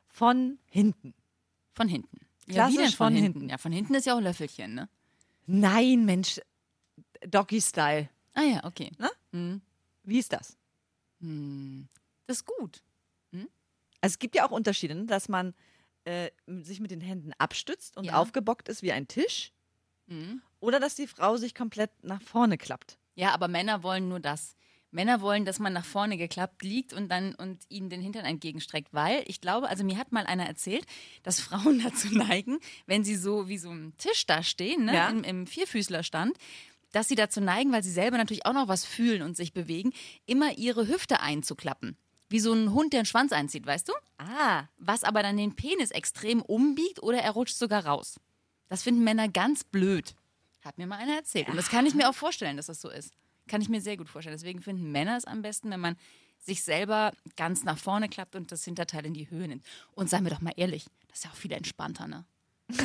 Von 0.08 0.60
hinten. 0.66 1.14
Von 1.74 1.88
hinten. 1.88 2.20
Ja, 2.48 2.68
wie 2.70 2.78
denn 2.78 2.86
von, 2.88 3.08
von 3.08 3.14
hinten? 3.14 3.40
hinten. 3.40 3.50
Ja, 3.50 3.58
von 3.58 3.72
hinten 3.72 3.94
ist 3.96 4.06
ja 4.06 4.16
auch 4.16 4.22
Löffelchen, 4.22 4.74
ne? 4.74 4.90
Nein, 5.46 6.06
Mensch. 6.06 6.40
Doggy-Style. 7.28 8.10
Ah 8.34 8.42
ja, 8.42 8.64
okay. 8.64 8.92
Ne? 8.98 9.10
Mhm. 9.32 9.62
Wie 10.04 10.20
ist 10.20 10.32
das? 10.34 10.58
Hm. 11.22 11.88
Das 12.28 12.38
ist 12.38 12.46
gut. 12.46 12.84
Also 14.02 14.14
es 14.14 14.20
gibt 14.20 14.36
ja 14.36 14.48
auch 14.48 14.52
Unterschiede, 14.52 14.96
ne? 14.96 15.06
dass 15.08 15.28
man 15.28 15.54
äh, 16.06 16.30
sich 16.62 16.80
mit 16.80 16.90
den 16.92 17.02
Händen 17.02 17.34
abstützt 17.38 17.98
und 17.98 18.06
Ja. 18.06 18.14
aufgebockt 18.14 18.70
ist 18.70 18.82
wie 18.82 18.94
ein 18.94 19.10
Tisch. 19.10 19.52
Mhm. 20.10 20.42
Oder 20.60 20.80
dass 20.80 20.96
die 20.96 21.08
Frau 21.08 21.38
sich 21.38 21.56
komplett 21.56 21.92
nach 22.04 22.22
vorne 22.22 22.58
klappt. 22.58 22.98
Ja, 23.16 23.32
aber 23.34 23.48
Männer 23.48 23.84
wollen 23.84 24.10
nur 24.10 24.20
das. 24.20 24.56
Männer 24.92 25.22
wollen, 25.22 25.46
dass 25.46 25.60
man 25.60 25.72
nach 25.74 25.86
vorne 25.86 26.18
geklappt 26.18 26.64
liegt 26.64 26.94
und 26.94 27.10
dann 27.10 27.36
und 27.36 27.62
ihnen 27.70 27.90
den 27.90 28.02
Hintern 28.02 28.26
entgegenstreckt, 28.26 28.92
weil 28.92 29.24
ich 29.28 29.40
glaube, 29.40 29.70
also 29.70 29.84
mir 29.84 29.98
hat 30.00 30.12
mal 30.12 30.26
einer 30.26 30.48
erzählt, 30.48 30.86
dass 31.22 31.40
Frauen 31.48 31.82
dazu 31.84 32.08
neigen, 32.14 32.60
wenn 32.88 33.04
sie 33.04 33.16
so 33.16 33.48
wie 33.48 33.60
so 33.60 33.70
ein 33.70 33.94
Tisch 33.98 34.26
da 34.26 34.42
stehen, 34.42 34.86
ne, 34.86 34.96
Ja. 34.96 35.10
im, 35.10 35.24
im 35.24 35.46
Vierfüßlerstand, 35.48 36.36
dass 36.92 37.08
sie 37.08 37.14
dazu 37.16 37.40
neigen, 37.40 37.72
weil 37.72 37.84
sie 37.84 37.92
selber 37.92 38.18
natürlich 38.18 38.48
auch 38.48 38.54
noch 38.54 38.68
was 38.68 38.84
fühlen 38.84 39.22
und 39.22 39.38
sich 39.38 39.54
bewegen, 39.54 39.94
immer 40.26 40.58
ihre 40.58 40.88
Hüfte 40.88 41.20
einzuklappen. 41.20 41.96
Wie 42.30 42.40
so 42.40 42.52
ein 42.54 42.74
Hund, 42.74 42.94
der 42.94 43.02
einen 43.02 43.06
Schwanz 43.06 43.32
einzieht, 43.32 43.66
weißt 43.68 43.90
du? 43.90 43.94
Ah. 44.18 44.64
Was 44.78 45.04
aber 45.04 45.22
dann 45.22 45.38
den 45.38 45.56
Penis 45.56 45.92
extrem 45.92 46.42
umbiegt 46.42 47.02
oder 47.04 47.20
er 47.20 47.32
rutscht 47.32 47.58
sogar 47.58 47.86
raus. 47.86 48.20
Das 48.70 48.84
finden 48.84 49.04
Männer 49.04 49.28
ganz 49.28 49.64
blöd. 49.64 50.16
Hat 50.62 50.78
mir 50.78 50.88
mal 50.88 50.98
einer 50.98 51.16
erzählt. 51.16 51.50
Und 51.50 51.56
das 51.58 51.70
kann 51.70 51.86
ich 51.86 51.96
mir 51.96 52.10
auch 52.10 52.16
vorstellen, 52.16 52.58
dass 52.58 52.68
das 52.68 52.82
so 52.82 52.90
ist. 52.90 53.14
Kann 53.48 53.62
ich 53.62 53.70
mir 53.70 53.82
sehr 53.82 53.98
gut 53.98 54.10
vorstellen. 54.10 54.36
Deswegen 54.36 54.62
finden 54.62 54.92
Männer 54.92 55.18
es 55.18 55.26
am 55.26 55.42
besten, 55.42 55.72
wenn 55.72 55.80
man 55.80 55.96
sich 56.38 56.64
selber 56.64 57.12
ganz 57.36 57.64
nach 57.64 57.78
vorne 57.78 58.08
klappt 58.10 58.36
und 58.36 58.52
das 58.52 58.64
Hinterteil 58.64 59.06
in 59.06 59.14
die 59.14 59.30
Höhe 59.30 59.48
nimmt. 59.48 59.66
Und 59.94 60.10
seien 60.10 60.24
wir 60.24 60.32
doch 60.32 60.42
mal 60.42 60.54
ehrlich, 60.56 60.86
das 61.08 61.20
ist 61.20 61.24
ja 61.26 61.32
auch 61.32 61.36
viel 61.36 61.52
entspannter, 61.52 62.08
ne? 62.08 62.26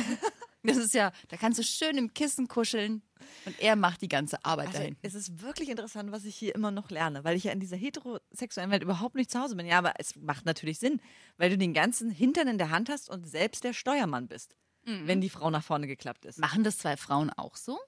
Das 0.67 0.77
ist 0.77 0.95
ja, 0.95 1.11
da 1.27 1.37
kannst 1.37 1.59
du 1.59 1.63
schön 1.63 1.95
im 1.95 2.13
Kissen 2.15 2.47
kuscheln 2.47 3.03
und 3.45 3.59
er 3.59 3.75
macht 3.75 4.01
die 4.01 4.07
ganze 4.07 4.43
Arbeit 4.43 4.69
Also, 4.69 4.79
dahin. 4.79 4.97
es 5.03 5.13
ist 5.13 5.41
wirklich 5.41 5.69
interessant, 5.69 6.11
was 6.11 6.25
ich 6.25 6.35
hier 6.35 6.55
immer 6.55 6.71
noch 6.71 6.89
lerne, 6.89 7.23
weil 7.23 7.37
ich 7.37 7.43
ja 7.43 7.51
in 7.51 7.59
dieser 7.59 7.77
heterosexuellen 7.77 8.71
Welt 8.71 8.81
überhaupt 8.81 9.13
nicht 9.13 9.29
zu 9.29 9.39
Hause 9.39 9.55
bin. 9.55 9.67
Ja, 9.67 9.77
aber 9.77 9.93
es 9.99 10.15
macht 10.15 10.45
natürlich 10.45 10.79
Sinn, 10.79 10.99
weil 11.37 11.51
du 11.51 11.57
den 11.59 11.75
ganzen 11.75 12.09
Hintern 12.09 12.47
in 12.47 12.57
der 12.57 12.71
Hand 12.71 12.89
hast 12.89 13.11
und 13.11 13.27
selbst 13.27 13.63
der 13.63 13.73
Steuermann 13.73 14.27
bist, 14.27 14.55
Mhm. 14.85 15.07
wenn 15.07 15.21
die 15.21 15.29
Frau 15.29 15.49
nach 15.49 15.63
vorne 15.63 15.87
geklappt 15.87 16.25
ist. 16.25 16.39
Machen 16.39 16.63
das 16.63 16.77
zwei 16.77 16.95
Frauen 16.97 17.29
auch 17.31 17.55
so? 17.55 17.79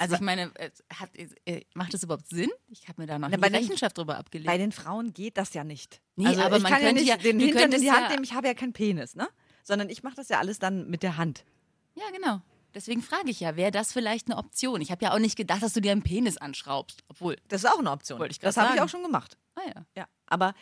Also 0.00 0.14
ich 0.14 0.20
meine, 0.20 0.52
äh, 0.54 0.70
hat, 0.94 1.10
äh, 1.44 1.64
macht 1.74 1.92
das 1.92 2.04
überhaupt 2.04 2.28
Sinn? 2.28 2.50
Ich 2.68 2.86
habe 2.88 3.00
mir 3.02 3.08
da 3.08 3.18
noch 3.18 3.28
den- 3.30 3.42
Rechenschaft 3.42 3.98
drüber 3.98 4.16
abgelegt. 4.16 4.46
Bei 4.46 4.56
den 4.56 4.70
Frauen 4.70 5.12
geht 5.12 5.36
das 5.36 5.54
ja 5.54 5.64
nicht. 5.64 6.00
Nee, 6.14 6.26
also 6.28 6.42
aber 6.42 6.58
ich 6.58 6.62
man 6.62 6.70
kann 6.72 6.80
ja 6.82 6.86
könnte 6.88 7.00
nicht 7.02 7.10
ja- 7.10 7.16
den 7.16 7.40
Hintern 7.40 7.72
in 7.72 7.80
die 7.80 7.90
Hand 7.90 8.02
ja- 8.04 8.08
nehmen, 8.10 8.22
ich 8.22 8.32
habe 8.32 8.46
ja 8.46 8.54
keinen 8.54 8.72
Penis, 8.72 9.16
ne? 9.16 9.28
Sondern 9.64 9.88
ich 9.90 10.04
mache 10.04 10.14
das 10.14 10.28
ja 10.28 10.38
alles 10.38 10.60
dann 10.60 10.88
mit 10.88 11.02
der 11.02 11.16
Hand. 11.16 11.44
Ja, 11.96 12.04
genau. 12.14 12.40
Deswegen 12.74 13.02
frage 13.02 13.28
ich 13.30 13.40
ja, 13.40 13.56
wäre 13.56 13.72
das 13.72 13.92
vielleicht 13.92 14.28
eine 14.30 14.36
Option? 14.36 14.80
Ich 14.80 14.92
habe 14.92 15.04
ja 15.04 15.12
auch 15.14 15.18
nicht 15.18 15.36
gedacht, 15.36 15.62
dass 15.62 15.72
du 15.72 15.80
dir 15.80 15.90
einen 15.90 16.02
Penis 16.04 16.36
anschraubst. 16.36 17.02
Obwohl, 17.08 17.36
Das 17.48 17.64
ist 17.64 17.70
auch 17.70 17.78
eine 17.80 17.90
Option. 17.90 18.20
Das 18.40 18.56
habe 18.56 18.76
ich 18.76 18.80
auch 18.80 18.88
schon 18.88 19.02
gemacht. 19.02 19.36
ah 19.56 19.62
ja. 19.66 19.84
Ja, 19.96 20.08
aber 20.26 20.54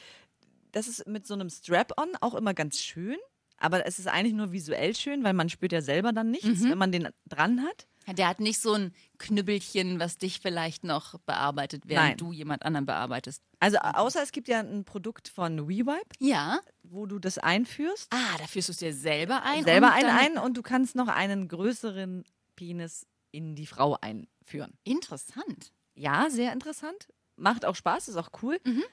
das 0.73 0.88
ist 0.88 1.07
mit 1.07 1.26
so 1.26 1.35
einem 1.35 1.50
Strap-on 1.50 2.17
auch 2.23 2.35
immer 2.35 2.55
ganz 2.55 2.81
schön. 2.81 3.19
Aber 3.59 3.87
es 3.87 3.99
ist 3.99 4.07
eigentlich 4.09 4.35
nur 4.35 4.53
visuell 4.53 4.95
schön, 4.95 5.25
weil 5.25 5.33
man 5.33 5.49
spürt 5.49 5.73
ja 5.73 5.81
selber 5.81 6.13
dann 6.13 6.31
nichts, 6.31 6.61
Mhm. 6.61 6.71
wenn 6.71 6.79
man 6.79 6.93
den 6.93 7.09
dran 7.29 7.63
hat. 7.63 7.87
Der 8.17 8.29
hat 8.29 8.39
nicht 8.39 8.61
so 8.61 8.73
ein 8.75 8.93
Knüppelchen, 9.19 9.99
was 9.99 10.17
dich 10.17 10.39
vielleicht 10.41 10.85
noch 10.85 11.19
bearbeitet, 11.21 11.85
während 11.87 12.07
Nein. 12.11 12.17
du 12.19 12.33
jemand 12.33 12.63
anderen 12.65 12.87
bearbeitest. 12.87 13.43
Also 13.59 13.79
außer 13.79 14.23
es 14.23 14.31
gibt 14.31 14.47
ja 14.47 14.61
ein 14.61 14.85
Produkt 14.85 15.27
von 15.29 15.69
WeWipe, 15.69 16.07
Ja. 16.21 16.61
wo 16.85 17.07
du 17.07 17.19
das 17.19 17.39
einführst, 17.39 18.13
Ah, 18.13 18.39
da 18.39 18.47
führst 18.47 18.69
du 18.69 18.73
es 18.73 18.79
dir 18.79 18.95
selber 18.95 19.43
ein. 19.43 19.65
selber 19.65 19.93
einen 19.93 20.11
ein 20.11 20.39
und 20.39 20.57
du 20.57 20.63
kannst 20.63 20.95
noch 20.95 21.09
einen 21.09 21.49
größeren 21.49 22.23
Penis 22.55 23.07
in 23.33 23.57
die 23.57 23.67
Frau 23.67 23.97
einführen. 24.01 24.75
Interessant. 24.85 25.73
Ja, 25.97 26.31
sehr 26.31 26.53
interessant. 26.53 27.09
Macht 27.37 27.65
auch 27.65 27.75
Spaß, 27.75 28.07
ist 28.09 28.17
auch 28.17 28.31
cool. 28.43 28.59
Mhm. 28.65 28.85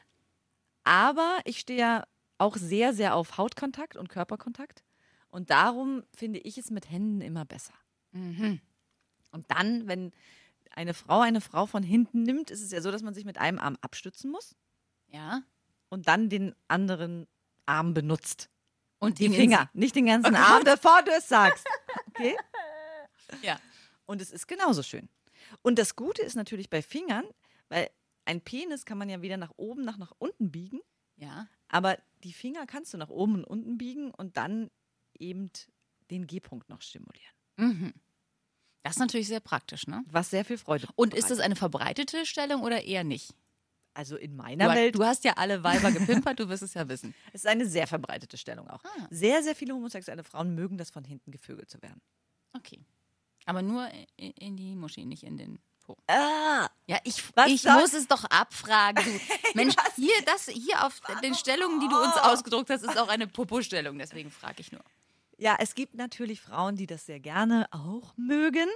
Aber 0.83 1.37
ich 1.45 1.59
stehe 1.59 1.79
ja 1.79 2.03
auch 2.43 2.55
sehr, 2.57 2.93
sehr 2.93 3.15
auf 3.15 3.37
Hautkontakt 3.37 3.95
und 3.97 4.09
Körperkontakt. 4.09 4.83
Und 5.29 5.49
darum 5.49 6.03
finde 6.15 6.39
ich 6.39 6.57
es 6.57 6.69
mit 6.69 6.89
Händen 6.91 7.21
immer 7.21 7.45
besser. 7.45 7.73
Mhm. 8.11 8.61
Und 9.31 9.49
dann, 9.49 9.87
wenn 9.87 10.11
eine 10.71 10.93
Frau 10.93 11.21
eine 11.21 11.41
Frau 11.41 11.65
von 11.65 11.81
hinten 11.83 12.23
nimmt, 12.23 12.51
ist 12.51 12.61
es 12.61 12.71
ja 12.71 12.81
so, 12.81 12.91
dass 12.91 13.01
man 13.03 13.13
sich 13.13 13.25
mit 13.25 13.37
einem 13.39 13.59
Arm 13.59 13.77
abstützen 13.81 14.31
muss 14.31 14.55
Ja. 15.07 15.41
und 15.89 16.07
dann 16.07 16.29
den 16.29 16.53
anderen 16.67 17.27
Arm 17.65 17.93
benutzt. 17.93 18.49
Und 18.99 19.19
Die 19.19 19.23
den 19.27 19.33
Finger, 19.33 19.69
nicht 19.73 19.95
den 19.95 20.05
ganzen 20.05 20.33
Oh 20.35 20.37
Arm, 20.37 20.63
bevor 20.65 21.01
du 21.03 21.11
es 21.11 21.27
sagst. 21.27 21.65
Okay? 22.09 22.35
Ja. 23.41 23.59
Und 24.05 24.21
es 24.21 24.31
ist 24.31 24.47
genauso 24.47 24.83
schön. 24.83 25.09
Und 25.61 25.77
das 25.79 25.95
Gute 25.95 26.21
ist 26.21 26.35
natürlich 26.35 26.69
bei 26.69 26.81
Fingern, 26.81 27.25
weil 27.69 27.89
ein 28.25 28.39
Penis 28.41 28.85
kann 28.85 28.97
man 28.97 29.09
ja 29.09 29.21
weder 29.21 29.37
nach 29.37 29.51
oben 29.57 29.83
noch 29.83 29.97
nach 29.97 30.13
unten 30.19 30.51
biegen, 30.51 30.79
Ja. 31.17 31.47
Aber 31.73 31.97
die 32.23 32.33
Finger 32.33 32.67
kannst 32.67 32.93
du 32.93 32.97
nach 32.97 33.09
oben 33.09 33.35
und 33.35 33.43
unten 33.45 33.77
biegen 33.77 34.11
und 34.11 34.37
dann 34.37 34.69
eben 35.17 35.49
den 36.11 36.27
G-Punkt 36.27 36.69
noch 36.69 36.81
stimulieren. 36.81 37.33
Mhm. 37.57 37.93
Das 38.83 38.93
ist 38.93 38.99
natürlich 38.99 39.27
sehr 39.27 39.39
praktisch, 39.39 39.87
ne? 39.87 40.03
Was 40.07 40.29
sehr 40.29 40.45
viel 40.45 40.57
Freude 40.57 40.87
Und 40.95 41.13
ist 41.13 41.23
das 41.23 41.37
bereitet. 41.37 41.45
eine 41.45 41.55
verbreitete 41.55 42.25
Stellung 42.25 42.61
oder 42.61 42.83
eher 42.83 43.03
nicht? 43.03 43.33
Also 43.95 44.17
in 44.17 44.35
meiner 44.35 44.69
Du, 44.69 44.75
Welt 44.75 44.95
du 44.95 45.03
hast 45.03 45.23
ja 45.23 45.33
alle 45.33 45.63
Weiber 45.63 45.91
gepimpert, 45.91 46.39
du 46.39 46.47
wirst 46.49 46.63
es 46.63 46.75
ja 46.75 46.87
wissen. 46.89 47.15
ist 47.33 47.47
eine 47.47 47.65
sehr 47.65 47.87
verbreitete 47.87 48.37
Stellung 48.37 48.67
auch. 48.69 48.83
Ah. 48.83 49.07
Sehr, 49.09 49.41
sehr 49.41 49.55
viele 49.55 49.73
homosexuelle 49.73 50.23
Frauen 50.23 50.53
mögen 50.53 50.77
das 50.77 50.91
von 50.91 51.03
hinten 51.03 51.31
gevögelt 51.31 51.69
zu 51.71 51.81
werden. 51.81 52.01
Okay. 52.53 52.85
Aber 53.45 53.61
nur 53.63 53.89
in, 54.17 54.31
in 54.31 54.57
die 54.57 54.75
Muschi, 54.75 55.05
nicht 55.05 55.23
in 55.23 55.37
den 55.37 55.59
Po. 55.81 55.97
Ah, 56.07 56.69
Ja, 56.85 56.97
ich, 57.03 57.23
Was 57.35 57.49
ich 57.49 57.63
muss 57.63 57.93
es 57.93 58.07
doch 58.07 58.25
abfragen. 58.25 59.03
Mensch, 59.53 59.75
hier, 59.95 60.13
das, 60.25 60.47
hier 60.47 60.85
auf 60.85 60.99
den 61.21 61.33
Stellungen, 61.33 61.79
die 61.79 61.87
du 61.87 61.95
uns 61.97 62.15
ausgedruckt 62.17 62.69
hast, 62.69 62.83
ist 62.83 62.97
auch 62.97 63.07
eine 63.07 63.27
Popo-Stellung. 63.27 63.97
Deswegen 63.97 64.31
frage 64.31 64.55
ich 64.59 64.71
nur. 64.71 64.83
Ja, 65.37 65.55
es 65.59 65.75
gibt 65.75 65.95
natürlich 65.95 66.41
Frauen, 66.41 66.75
die 66.75 66.85
das 66.85 67.05
sehr 67.05 67.19
gerne 67.19 67.67
auch 67.71 68.15
mögen. 68.17 68.67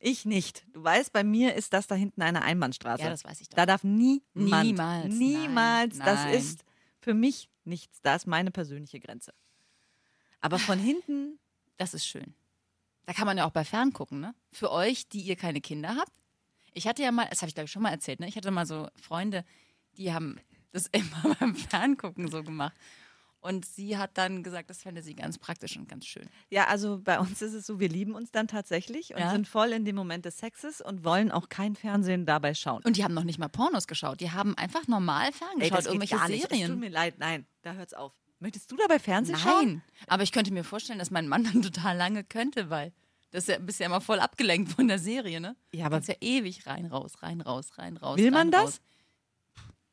Ich 0.00 0.24
nicht. 0.24 0.64
Du 0.72 0.82
weißt, 0.82 1.12
bei 1.12 1.24
mir 1.24 1.54
ist 1.54 1.72
das 1.72 1.86
da 1.86 1.94
hinten 1.94 2.22
eine 2.22 2.42
Einbahnstraße. 2.42 3.02
Ja, 3.02 3.10
das 3.10 3.24
weiß 3.24 3.40
ich 3.40 3.48
doch. 3.48 3.56
Da 3.56 3.66
darf 3.66 3.84
niemand, 3.84 4.24
Niemals, 4.34 5.14
niemals, 5.14 5.96
nein, 5.96 6.06
das 6.06 6.24
nein. 6.24 6.34
ist 6.34 6.64
für 7.00 7.14
mich 7.14 7.48
nichts. 7.64 8.00
Da 8.02 8.16
ist 8.16 8.26
meine 8.26 8.50
persönliche 8.50 9.00
Grenze. 9.00 9.32
Aber 10.40 10.58
von 10.58 10.78
hinten, 10.78 11.38
Das 11.78 11.94
ist 11.94 12.06
schön. 12.06 12.34
Da 13.06 13.12
kann 13.12 13.26
man 13.26 13.38
ja 13.38 13.46
auch 13.46 13.52
bei 13.52 13.64
Ferngucken, 13.64 14.20
ne? 14.20 14.34
Für 14.52 14.70
euch, 14.70 15.08
die 15.08 15.20
ihr 15.20 15.36
keine 15.36 15.60
Kinder 15.60 15.96
habt. 15.96 16.12
Ich 16.78 16.86
hatte 16.88 17.02
ja 17.02 17.12
mal, 17.12 17.26
das 17.28 17.42
habe 17.42 17.48
ich 17.48 17.54
glaube 17.54 17.66
ich 17.66 17.72
schon 17.72 17.82
mal 17.82 17.90
erzählt, 17.90 18.20
ne? 18.20 18.28
Ich 18.28 18.36
hatte 18.36 18.50
mal 18.50 18.66
so 18.66 18.88
Freunde, 18.96 19.44
die 19.96 20.12
haben 20.12 20.38
das 20.72 20.86
immer 20.92 21.36
beim 21.38 21.54
Ferngucken 21.54 22.28
so 22.30 22.42
gemacht. 22.42 22.74
Und 23.40 23.64
sie 23.64 23.96
hat 23.96 24.18
dann 24.18 24.42
gesagt, 24.42 24.68
das 24.68 24.82
fände 24.82 25.00
sie 25.00 25.14
ganz 25.14 25.38
praktisch 25.38 25.76
und 25.76 25.88
ganz 25.88 26.06
schön. 26.06 26.28
ja, 26.50 26.66
also 26.66 26.98
bei 26.98 27.20
uns 27.20 27.40
ist 27.40 27.52
es 27.54 27.66
so, 27.66 27.78
wir 27.78 27.88
lieben 27.88 28.16
uns 28.16 28.32
dann 28.32 28.48
tatsächlich 28.48 29.14
und 29.14 29.20
Ja. 29.20 29.30
sind 29.30 29.46
voll 29.46 29.70
in 29.72 29.84
dem 29.84 29.94
Moment 29.94 30.24
des 30.24 30.38
Sexes 30.38 30.80
und 30.80 31.04
wollen 31.04 31.30
auch 31.30 31.48
kein 31.48 31.76
Fernsehen 31.76 32.26
dabei 32.26 32.54
schauen. 32.54 32.82
Und 32.84 32.96
die 32.96 33.04
haben 33.04 33.14
noch 33.14 33.22
nicht 33.22 33.38
mal 33.38 33.48
Pornos 33.48 33.86
geschaut. 33.86 34.20
Die 34.20 34.32
haben 34.32 34.56
einfach 34.58 34.88
normal 34.88 35.30
ferngeschaut, 35.32 35.86
irgendwelche 35.86 36.16
gar 36.16 36.28
nicht. 36.28 36.42
Es 36.44 36.48
tut 36.48 36.58
Serien. 36.58 36.80
mir 36.80 36.90
leid, 36.90 37.18
nein, 37.18 37.46
da 37.62 37.74
hört's 37.74 37.94
auf. 37.94 38.12
Möchtest 38.40 38.70
du 38.72 38.76
dabei 38.76 38.98
Fernsehen 38.98 39.38
schauen? 39.38 39.66
Nein, 39.66 39.82
aber 40.08 40.24
ich 40.24 40.32
könnte 40.32 40.52
mir 40.52 40.64
vorstellen, 40.64 40.98
dass 40.98 41.10
mein 41.12 41.28
Mann 41.28 41.44
dann 41.44 41.62
total 41.62 41.96
lange 41.96 42.24
könnte, 42.24 42.70
weil 42.70 42.92
das 43.30 43.44
ist 43.44 43.48
ja, 43.48 43.58
bist 43.58 43.80
ja 43.80 43.86
immer 43.86 44.00
voll 44.00 44.20
abgelenkt 44.20 44.72
von 44.72 44.88
der 44.88 44.98
Serie, 44.98 45.40
ne? 45.40 45.56
Ja, 45.72 45.86
aber 45.86 45.96
Kannst 45.96 46.08
ja 46.08 46.16
ewig 46.20 46.66
rein, 46.66 46.86
raus, 46.86 47.22
rein, 47.22 47.40
raus, 47.40 47.76
rein, 47.78 47.96
raus. 47.96 48.18
Will 48.18 48.30
man 48.30 48.50
das? 48.50 48.64
Raus. 48.64 48.80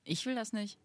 Ich 0.04 0.26
will 0.26 0.36
das 0.36 0.54
nicht. 0.54 0.80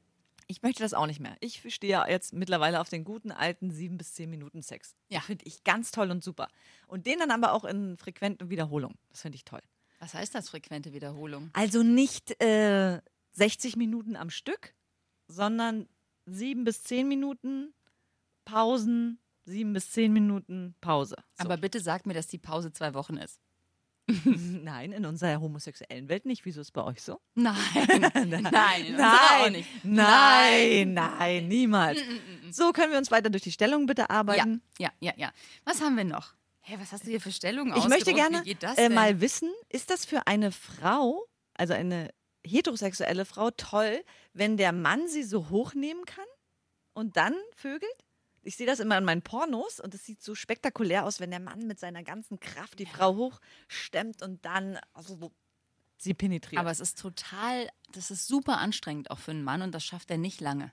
Ich 0.46 0.62
möchte 0.62 0.82
das 0.82 0.94
auch 0.94 1.06
nicht 1.06 1.20
mehr. 1.20 1.36
Ich 1.38 1.62
stehe 1.72 1.92
ja 1.92 2.08
jetzt 2.08 2.32
mittlerweile 2.32 2.80
auf 2.80 2.88
den 2.88 3.04
guten 3.04 3.30
alten 3.30 3.70
sieben 3.70 3.98
bis 3.98 4.14
zehn 4.14 4.28
Minuten 4.28 4.62
Sex. 4.62 4.96
Ja. 5.08 5.20
Finde 5.20 5.44
ich 5.46 5.62
ganz 5.62 5.92
toll 5.92 6.10
und 6.10 6.24
super. 6.24 6.48
Und 6.88 7.06
den 7.06 7.20
dann 7.20 7.30
aber 7.30 7.52
auch 7.52 7.64
in 7.64 7.96
frequenten 7.96 8.50
Wiederholungen. 8.50 8.98
Das 9.10 9.22
finde 9.22 9.36
ich 9.36 9.44
toll. 9.44 9.60
Was 10.00 10.14
heißt 10.14 10.34
das, 10.34 10.48
frequente 10.48 10.92
Wiederholung? 10.92 11.50
Also 11.52 11.84
nicht 11.84 12.42
äh, 12.42 13.00
60 13.32 13.76
Minuten 13.76 14.16
am 14.16 14.30
Stück, 14.30 14.74
sondern 15.28 15.88
sieben 16.26 16.64
bis 16.64 16.82
zehn 16.82 17.06
Minuten 17.06 17.72
Pausen, 18.44 19.20
sieben 19.50 19.72
bis 19.72 19.90
zehn 19.90 20.12
Minuten 20.12 20.74
Pause. 20.80 21.16
So. 21.38 21.44
Aber 21.44 21.56
bitte 21.56 21.80
sag 21.80 22.06
mir, 22.06 22.14
dass 22.14 22.26
die 22.28 22.38
Pause 22.38 22.72
zwei 22.72 22.94
Wochen 22.94 23.16
ist. 23.16 23.40
nein, 24.24 24.90
in 24.92 25.04
unserer 25.06 25.40
homosexuellen 25.40 26.08
Welt 26.08 26.26
nicht. 26.26 26.44
Wieso 26.44 26.60
ist 26.60 26.68
es 26.68 26.72
bei 26.72 26.82
euch 26.82 27.00
so? 27.02 27.20
Nein, 27.34 27.54
nein, 28.12 28.46
Nein, 28.50 29.52
nicht. 29.52 29.68
nein, 29.84 30.94
nein, 30.94 31.48
niemals. 31.48 32.00
Mm, 32.00 32.50
So 32.50 32.72
können 32.72 32.90
wir 32.90 32.98
uns 32.98 33.10
weiter 33.12 33.30
durch 33.30 33.42
die 33.44 33.52
Stellung 33.52 33.86
bitte 33.86 34.02
Ja, 34.02 34.10
arbeiten. 34.10 34.62
ja, 34.78 34.90
ja, 35.00 35.12
ja. 35.16 35.30
Was 35.64 35.80
haben 35.80 35.96
wir 35.96 36.04
noch? 36.04 36.34
Hä, 36.62 36.76
was 36.80 36.92
hast 36.92 37.04
du 37.04 37.10
hier 37.10 37.20
für 37.20 37.30
Stellungen 37.32 37.76
Ich 37.76 37.88
möchte 37.88 38.12
gerne 38.12 38.42
äh, 38.76 38.88
mal 38.88 39.20
wissen, 39.20 39.50
ist 39.68 39.90
das 39.90 40.04
für 40.04 40.26
eine 40.26 40.50
Frau, 40.50 41.24
also 41.54 41.72
eine 41.74 42.10
heterosexuelle 42.44 43.24
Frau, 43.24 43.50
toll, 43.52 44.02
wenn 44.32 44.56
der 44.56 44.72
Mann 44.72 45.06
sie 45.08 45.22
so 45.22 45.50
hochnehmen 45.50 46.04
kann 46.04 46.26
und 46.94 47.16
dann 47.16 47.34
vögelt? 47.54 47.92
Ich 48.42 48.56
sehe 48.56 48.66
das 48.66 48.80
immer 48.80 48.96
in 48.96 49.04
meinen 49.04 49.22
Pornos 49.22 49.80
und 49.80 49.94
es 49.94 50.04
sieht 50.04 50.22
so 50.22 50.34
spektakulär 50.34 51.04
aus, 51.04 51.20
wenn 51.20 51.30
der 51.30 51.40
Mann 51.40 51.66
mit 51.66 51.78
seiner 51.78 52.02
ganzen 52.02 52.40
Kraft 52.40 52.78
die 52.78 52.86
Frau 52.86 53.14
hochstemmt 53.16 54.22
und 54.22 54.44
dann 54.44 54.78
also 54.94 55.16
so 55.16 55.32
sie 55.98 56.14
penetriert. 56.14 56.58
Aber 56.58 56.70
es 56.70 56.80
ist 56.80 56.98
total, 56.98 57.68
das 57.92 58.10
ist 58.10 58.26
super 58.26 58.58
anstrengend 58.58 59.10
auch 59.10 59.18
für 59.18 59.32
einen 59.32 59.44
Mann 59.44 59.62
und 59.62 59.72
das 59.72 59.84
schafft 59.84 60.10
er 60.10 60.18
nicht 60.18 60.40
lange. 60.40 60.72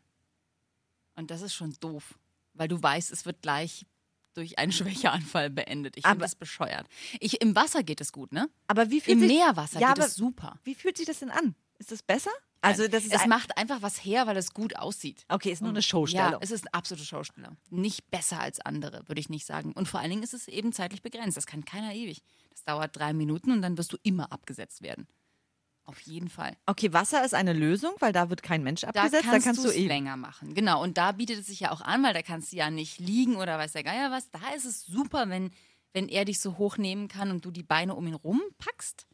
Und 1.15 1.31
das 1.31 1.41
ist 1.41 1.53
schon 1.53 1.75
doof, 1.79 2.17
weil 2.53 2.67
du 2.67 2.81
weißt, 2.81 3.11
es 3.11 3.25
wird 3.25 3.41
gleich 3.41 3.85
durch 4.33 4.57
einen 4.59 4.71
Schwächeanfall 4.71 5.49
beendet. 5.49 5.97
Ich 5.97 6.05
finde 6.05 6.19
das 6.19 6.35
bescheuert. 6.35 6.87
Ich, 7.19 7.41
Im 7.41 7.55
Wasser 7.55 7.83
geht 7.83 7.99
es 7.99 8.13
gut, 8.13 8.31
ne? 8.31 8.49
aber 8.67 8.89
wie 8.89 9.01
fühlt 9.01 9.15
Im 9.15 9.19
sich, 9.19 9.37
Meerwasser 9.37 9.79
ja, 9.79 9.93
geht 9.93 10.05
es 10.05 10.15
super. 10.15 10.59
Wie 10.63 10.75
fühlt 10.75 10.95
sich 10.95 11.05
das 11.05 11.19
denn 11.19 11.31
an? 11.31 11.55
Ist 11.79 11.91
das 11.91 12.01
besser? 12.01 12.31
Also 12.61 12.87
das 12.87 13.05
ist 13.05 13.13
es 13.13 13.21
ein, 13.21 13.29
macht 13.29 13.57
einfach 13.57 13.81
was 13.81 14.03
her, 14.03 14.27
weil 14.27 14.37
es 14.37 14.53
gut 14.53 14.75
aussieht. 14.77 15.25
okay, 15.29 15.51
ist 15.51 15.61
nur 15.61 15.69
eine 15.69 15.79
Ja, 15.79 15.83
Showstellung. 15.83 16.37
es 16.41 16.51
ist 16.51 16.63
eine 16.65 16.73
absolute 16.73 17.05
Schaustellung. 17.05 17.57
Nicht 17.69 18.09
besser 18.09 18.39
als 18.39 18.59
andere, 18.59 19.07
würde 19.07 19.19
ich 19.21 19.29
nicht 19.29 19.45
sagen. 19.45 19.73
Und 19.73 19.87
vor 19.87 19.99
allen 19.99 20.09
Dingen 20.09 20.23
ist 20.23 20.33
es 20.33 20.47
eben 20.47 20.73
zeitlich 20.73 21.01
begrenzt. 21.01 21.37
Das 21.37 21.45
kann 21.45 21.65
keiner 21.65 21.93
ewig. 21.93 22.21
Das 22.51 22.63
dauert 22.63 22.95
drei 22.97 23.13
Minuten 23.13 23.51
und 23.51 23.61
dann 23.61 23.77
wirst 23.77 23.93
du 23.93 23.97
immer 24.03 24.31
abgesetzt 24.31 24.81
werden. 24.81 25.07
Auf 25.85 26.01
jeden 26.01 26.27
Fall. 26.27 26.57
okay, 26.65 26.91
Wasser 26.91 27.23
ist 27.23 27.33
eine 27.33 27.53
Lösung, 27.53 27.93
weil 27.99 28.11
da 28.11 28.29
wird 28.29 28.43
kein 28.43 28.61
Mensch 28.61 28.81
Da 28.81 28.89
abgesetzt, 28.89 29.23
kannst, 29.23 29.45
da 29.45 29.49
kannst 29.49 29.63
du 29.63 29.69
es 29.69 29.75
eben. 29.75 29.87
länger 29.87 30.17
machen. 30.17 30.53
Genau. 30.53 30.83
Und 30.83 30.97
da 30.97 31.13
bietet 31.13 31.39
es 31.39 31.47
sich 31.47 31.61
ja 31.61 31.71
auch 31.71 31.79
an, 31.79 32.03
weil 32.03 32.13
da 32.13 32.21
kannst 32.21 32.51
du 32.51 32.57
ja 32.57 32.69
nicht 32.69 32.99
liegen 32.99 33.37
oder 33.37 33.57
weiß 33.57 33.71
der 33.71 33.83
Geier 33.83 34.11
was. 34.11 34.29
Da 34.31 34.49
ist 34.53 34.65
es 34.65 34.85
super, 34.85 35.29
wenn, 35.29 35.51
wenn 35.93 36.09
er 36.09 36.25
dich 36.25 36.41
so 36.41 36.57
hochnehmen 36.57 37.07
kann 37.07 37.31
und 37.31 37.45
du 37.45 37.51
die 37.51 37.63
Beine 37.63 37.95
um 37.95 38.05
ihn 38.05 38.15
rumpackst. 38.15 39.06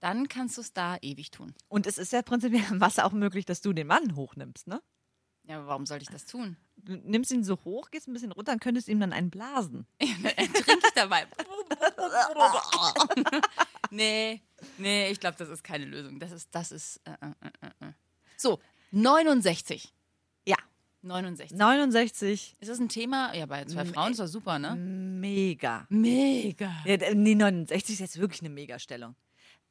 Dann 0.00 0.28
kannst 0.28 0.56
du 0.56 0.60
es 0.60 0.72
da 0.72 0.96
ewig 1.00 1.30
tun. 1.30 1.54
Und 1.68 1.86
es 1.86 1.98
ist 1.98 2.12
ja 2.12 2.22
prinzipiell 2.22 2.64
im 2.70 2.80
Wasser 2.80 3.06
auch 3.06 3.12
möglich, 3.12 3.44
dass 3.44 3.60
du 3.60 3.72
den 3.72 3.86
Mann 3.86 4.16
hochnimmst, 4.16 4.66
ne? 4.66 4.82
Ja, 5.48 5.58
aber 5.58 5.68
warum 5.68 5.86
sollte 5.86 6.02
ich 6.02 6.10
das 6.10 6.26
tun? 6.26 6.56
Du 6.76 6.96
nimmst 6.96 7.30
ihn 7.30 7.44
so 7.44 7.56
hoch, 7.64 7.90
gehst 7.90 8.08
ein 8.08 8.12
bisschen 8.12 8.32
runter 8.32 8.52
und 8.52 8.60
könntest 8.60 8.88
ihm 8.88 8.98
dann 8.98 9.12
einen 9.12 9.30
blasen. 9.30 9.86
Trinke 10.00 10.86
ich 10.86 10.94
dabei. 10.94 11.26
nee, 13.90 14.42
nee, 14.78 15.10
ich 15.10 15.20
glaube, 15.20 15.36
das 15.38 15.48
ist 15.48 15.62
keine 15.62 15.84
Lösung. 15.84 16.18
Das 16.18 16.32
ist, 16.32 16.48
das 16.52 16.72
ist. 16.72 17.00
Äh, 17.04 17.12
äh, 17.20 17.48
äh, 17.62 17.88
äh. 17.88 17.92
So, 18.36 18.58
69. 18.90 19.94
Ja. 20.46 20.56
69. 21.02 21.56
69, 21.56 22.56
Ist 22.58 22.68
das 22.68 22.80
ein 22.80 22.88
Thema? 22.88 23.32
Ja, 23.34 23.46
bei 23.46 23.64
zwei 23.66 23.84
Frauen 23.84 24.10
ist 24.10 24.18
das 24.18 24.32
super, 24.32 24.58
ne? 24.58 24.74
mega. 24.74 25.86
Mega. 25.88 26.72
Ja, 26.84 27.14
nee, 27.14 27.36
69 27.36 27.94
ist 27.94 28.00
jetzt 28.00 28.18
wirklich 28.18 28.40
eine 28.40 28.50
Megastellung. 28.50 29.14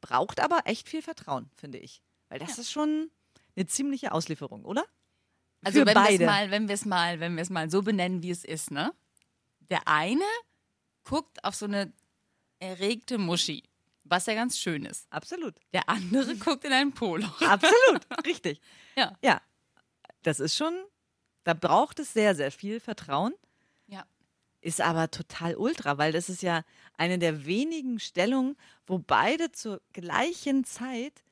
Braucht 0.06 0.40
aber 0.40 0.62
echt 0.66 0.88
viel 0.88 1.02
Vertrauen, 1.02 1.50
finde 1.56 1.80
ich. 1.80 2.04
Weil 2.30 2.38
das 2.38 2.60
ist 2.60 2.72
schon 2.72 3.10
eine 3.56 3.66
ziemliche 3.66 4.12
Auslieferung, 4.12 4.64
oder? 4.64 4.86
Also 5.64 5.80
Für 5.80 5.88
wenn 5.88 5.96
wir 5.96 6.10
es 6.10 6.20
mal, 6.20 6.52
wenn 6.52 6.68
wir 6.68 6.76
es 6.76 6.86
mal, 6.86 7.20
wenn 7.20 7.36
wir 7.36 7.42
es 7.42 7.50
mal 7.50 7.72
so 7.72 7.82
benennen, 7.82 8.22
wie 8.22 8.30
es 8.30 8.44
ist, 8.44 8.70
ne? 8.70 8.94
Der 9.72 9.88
eine 9.88 10.24
guckt 11.06 11.44
auf 11.44 11.56
so 11.56 11.66
eine 11.66 11.92
erregte 12.60 13.18
Muschi, 13.18 13.64
was 14.04 14.28
ja 14.28 14.36
ganz 14.36 14.60
schön 14.60 14.86
ist. 14.86 15.08
Absolut. 15.12 15.56
Der 15.74 15.90
andere 15.90 16.36
guckt 16.38 16.66
in 16.66 16.74
ein 16.74 16.92
Poloch. 16.92 17.42
Absolut. 17.42 18.06
Richtig. 18.26 18.62
Ja. 18.98 19.14
Ja. 19.22 19.42
Das 20.22 20.40
ist 20.40 20.56
schon, 20.56 20.74
da 21.44 21.54
braucht 21.54 22.00
es 22.00 22.14
sehr, 22.14 22.34
sehr 22.34 22.50
viel 22.50 22.80
Vertrauen. 22.80 23.34
Ist 24.66 24.82
aber 24.82 25.12
total 25.12 25.56
ultra, 25.58 26.00
weil 26.00 26.12
das 26.12 26.28
ist 26.28 26.42
ja 26.42 26.64
eine 26.98 27.20
der 27.20 27.46
wenigen 27.46 28.00
Stellungen, 28.00 28.58
wo 28.88 28.98
beide 28.98 29.52
zur 29.52 29.80
gleichen 29.94 30.64
Zeit 30.64 31.24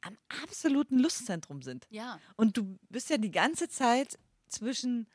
am 0.00 0.16
absoluten 0.44 1.00
Lustzentrum 1.00 1.62
sind. 1.62 1.88
Ja. 1.90 2.20
Und 2.36 2.56
du 2.56 2.78
bist 2.88 3.10
ja 3.10 3.18
die 3.18 3.32
ganze 3.32 3.68
Zeit 3.68 4.16
zwischen, 4.46 5.08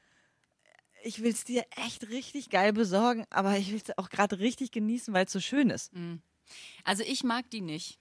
ich 1.03 1.23
will 1.23 1.31
es 1.31 1.45
dir 1.45 1.63
echt 1.77 2.09
richtig 2.09 2.49
geil 2.49 2.73
besorgen, 2.73 3.25
aber 3.29 3.57
ich 3.57 3.71
will 3.71 3.81
es 3.81 3.97
auch 3.97 4.09
gerade 4.09 4.39
richtig 4.39 4.71
genießen, 4.71 5.13
weil 5.13 5.23
es 5.23 5.31
so 5.31 5.39
schön 5.39 5.69
ist. 5.69 5.93
Also 6.83 7.03
ich 7.03 7.23
mag 7.23 7.49
die 7.49 7.61
nicht. 7.61 7.97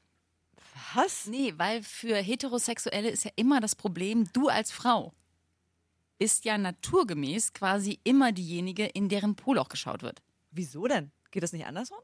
Was? 0.95 1.27
Nee, 1.27 1.55
weil 1.57 1.85
für 1.85 2.17
Heterosexuelle 2.17 3.09
ist 3.09 3.25
ja 3.25 3.31
immer 3.37 3.61
das 3.61 3.77
Problem, 3.77 4.29
du 4.33 4.49
als 4.49 4.73
Frau 4.73 5.15
bist 6.21 6.45
ja 6.45 6.59
naturgemäß 6.59 7.55
quasi 7.55 7.99
immer 8.05 8.31
diejenige, 8.31 8.85
in 8.85 9.09
deren 9.09 9.37
Poloch 9.37 9.71
geschaut 9.71 10.03
wird. 10.03 10.21
Wieso 10.51 10.87
denn? 10.87 11.11
Geht 11.31 11.43
das 11.43 11.55
nicht 11.55 11.65
andersrum? 11.65 11.99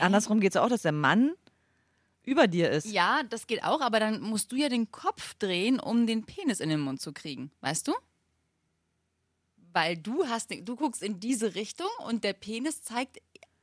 Andersrum 0.00 0.40
geht 0.40 0.50
es 0.50 0.56
auch, 0.56 0.68
dass 0.68 0.82
der 0.82 0.90
Mann 0.92 1.34
über 2.24 2.48
dir 2.48 2.70
ist. 2.70 2.86
Ja, 2.86 3.22
das 3.22 3.46
geht 3.46 3.62
auch, 3.62 3.80
aber 3.80 4.00
dann 4.00 4.20
musst 4.20 4.50
du 4.50 4.56
ja 4.56 4.68
den 4.68 4.90
Kopf 4.90 5.34
drehen, 5.34 5.78
um 5.78 6.08
den 6.08 6.26
Penis 6.26 6.58
in 6.58 6.70
den 6.70 6.80
Mund 6.80 7.00
zu 7.00 7.12
kriegen. 7.12 7.52
Weißt 7.60 7.86
du? 7.86 7.92
Weil 9.72 9.96
du 9.96 10.26
hast, 10.26 10.50
du 10.50 10.74
guckst 10.74 11.00
in 11.00 11.20
diese 11.20 11.54
Richtung 11.54 11.88
und 12.08 12.24
der 12.24 12.32
Penis 12.32 12.82
zeigt 12.82 13.18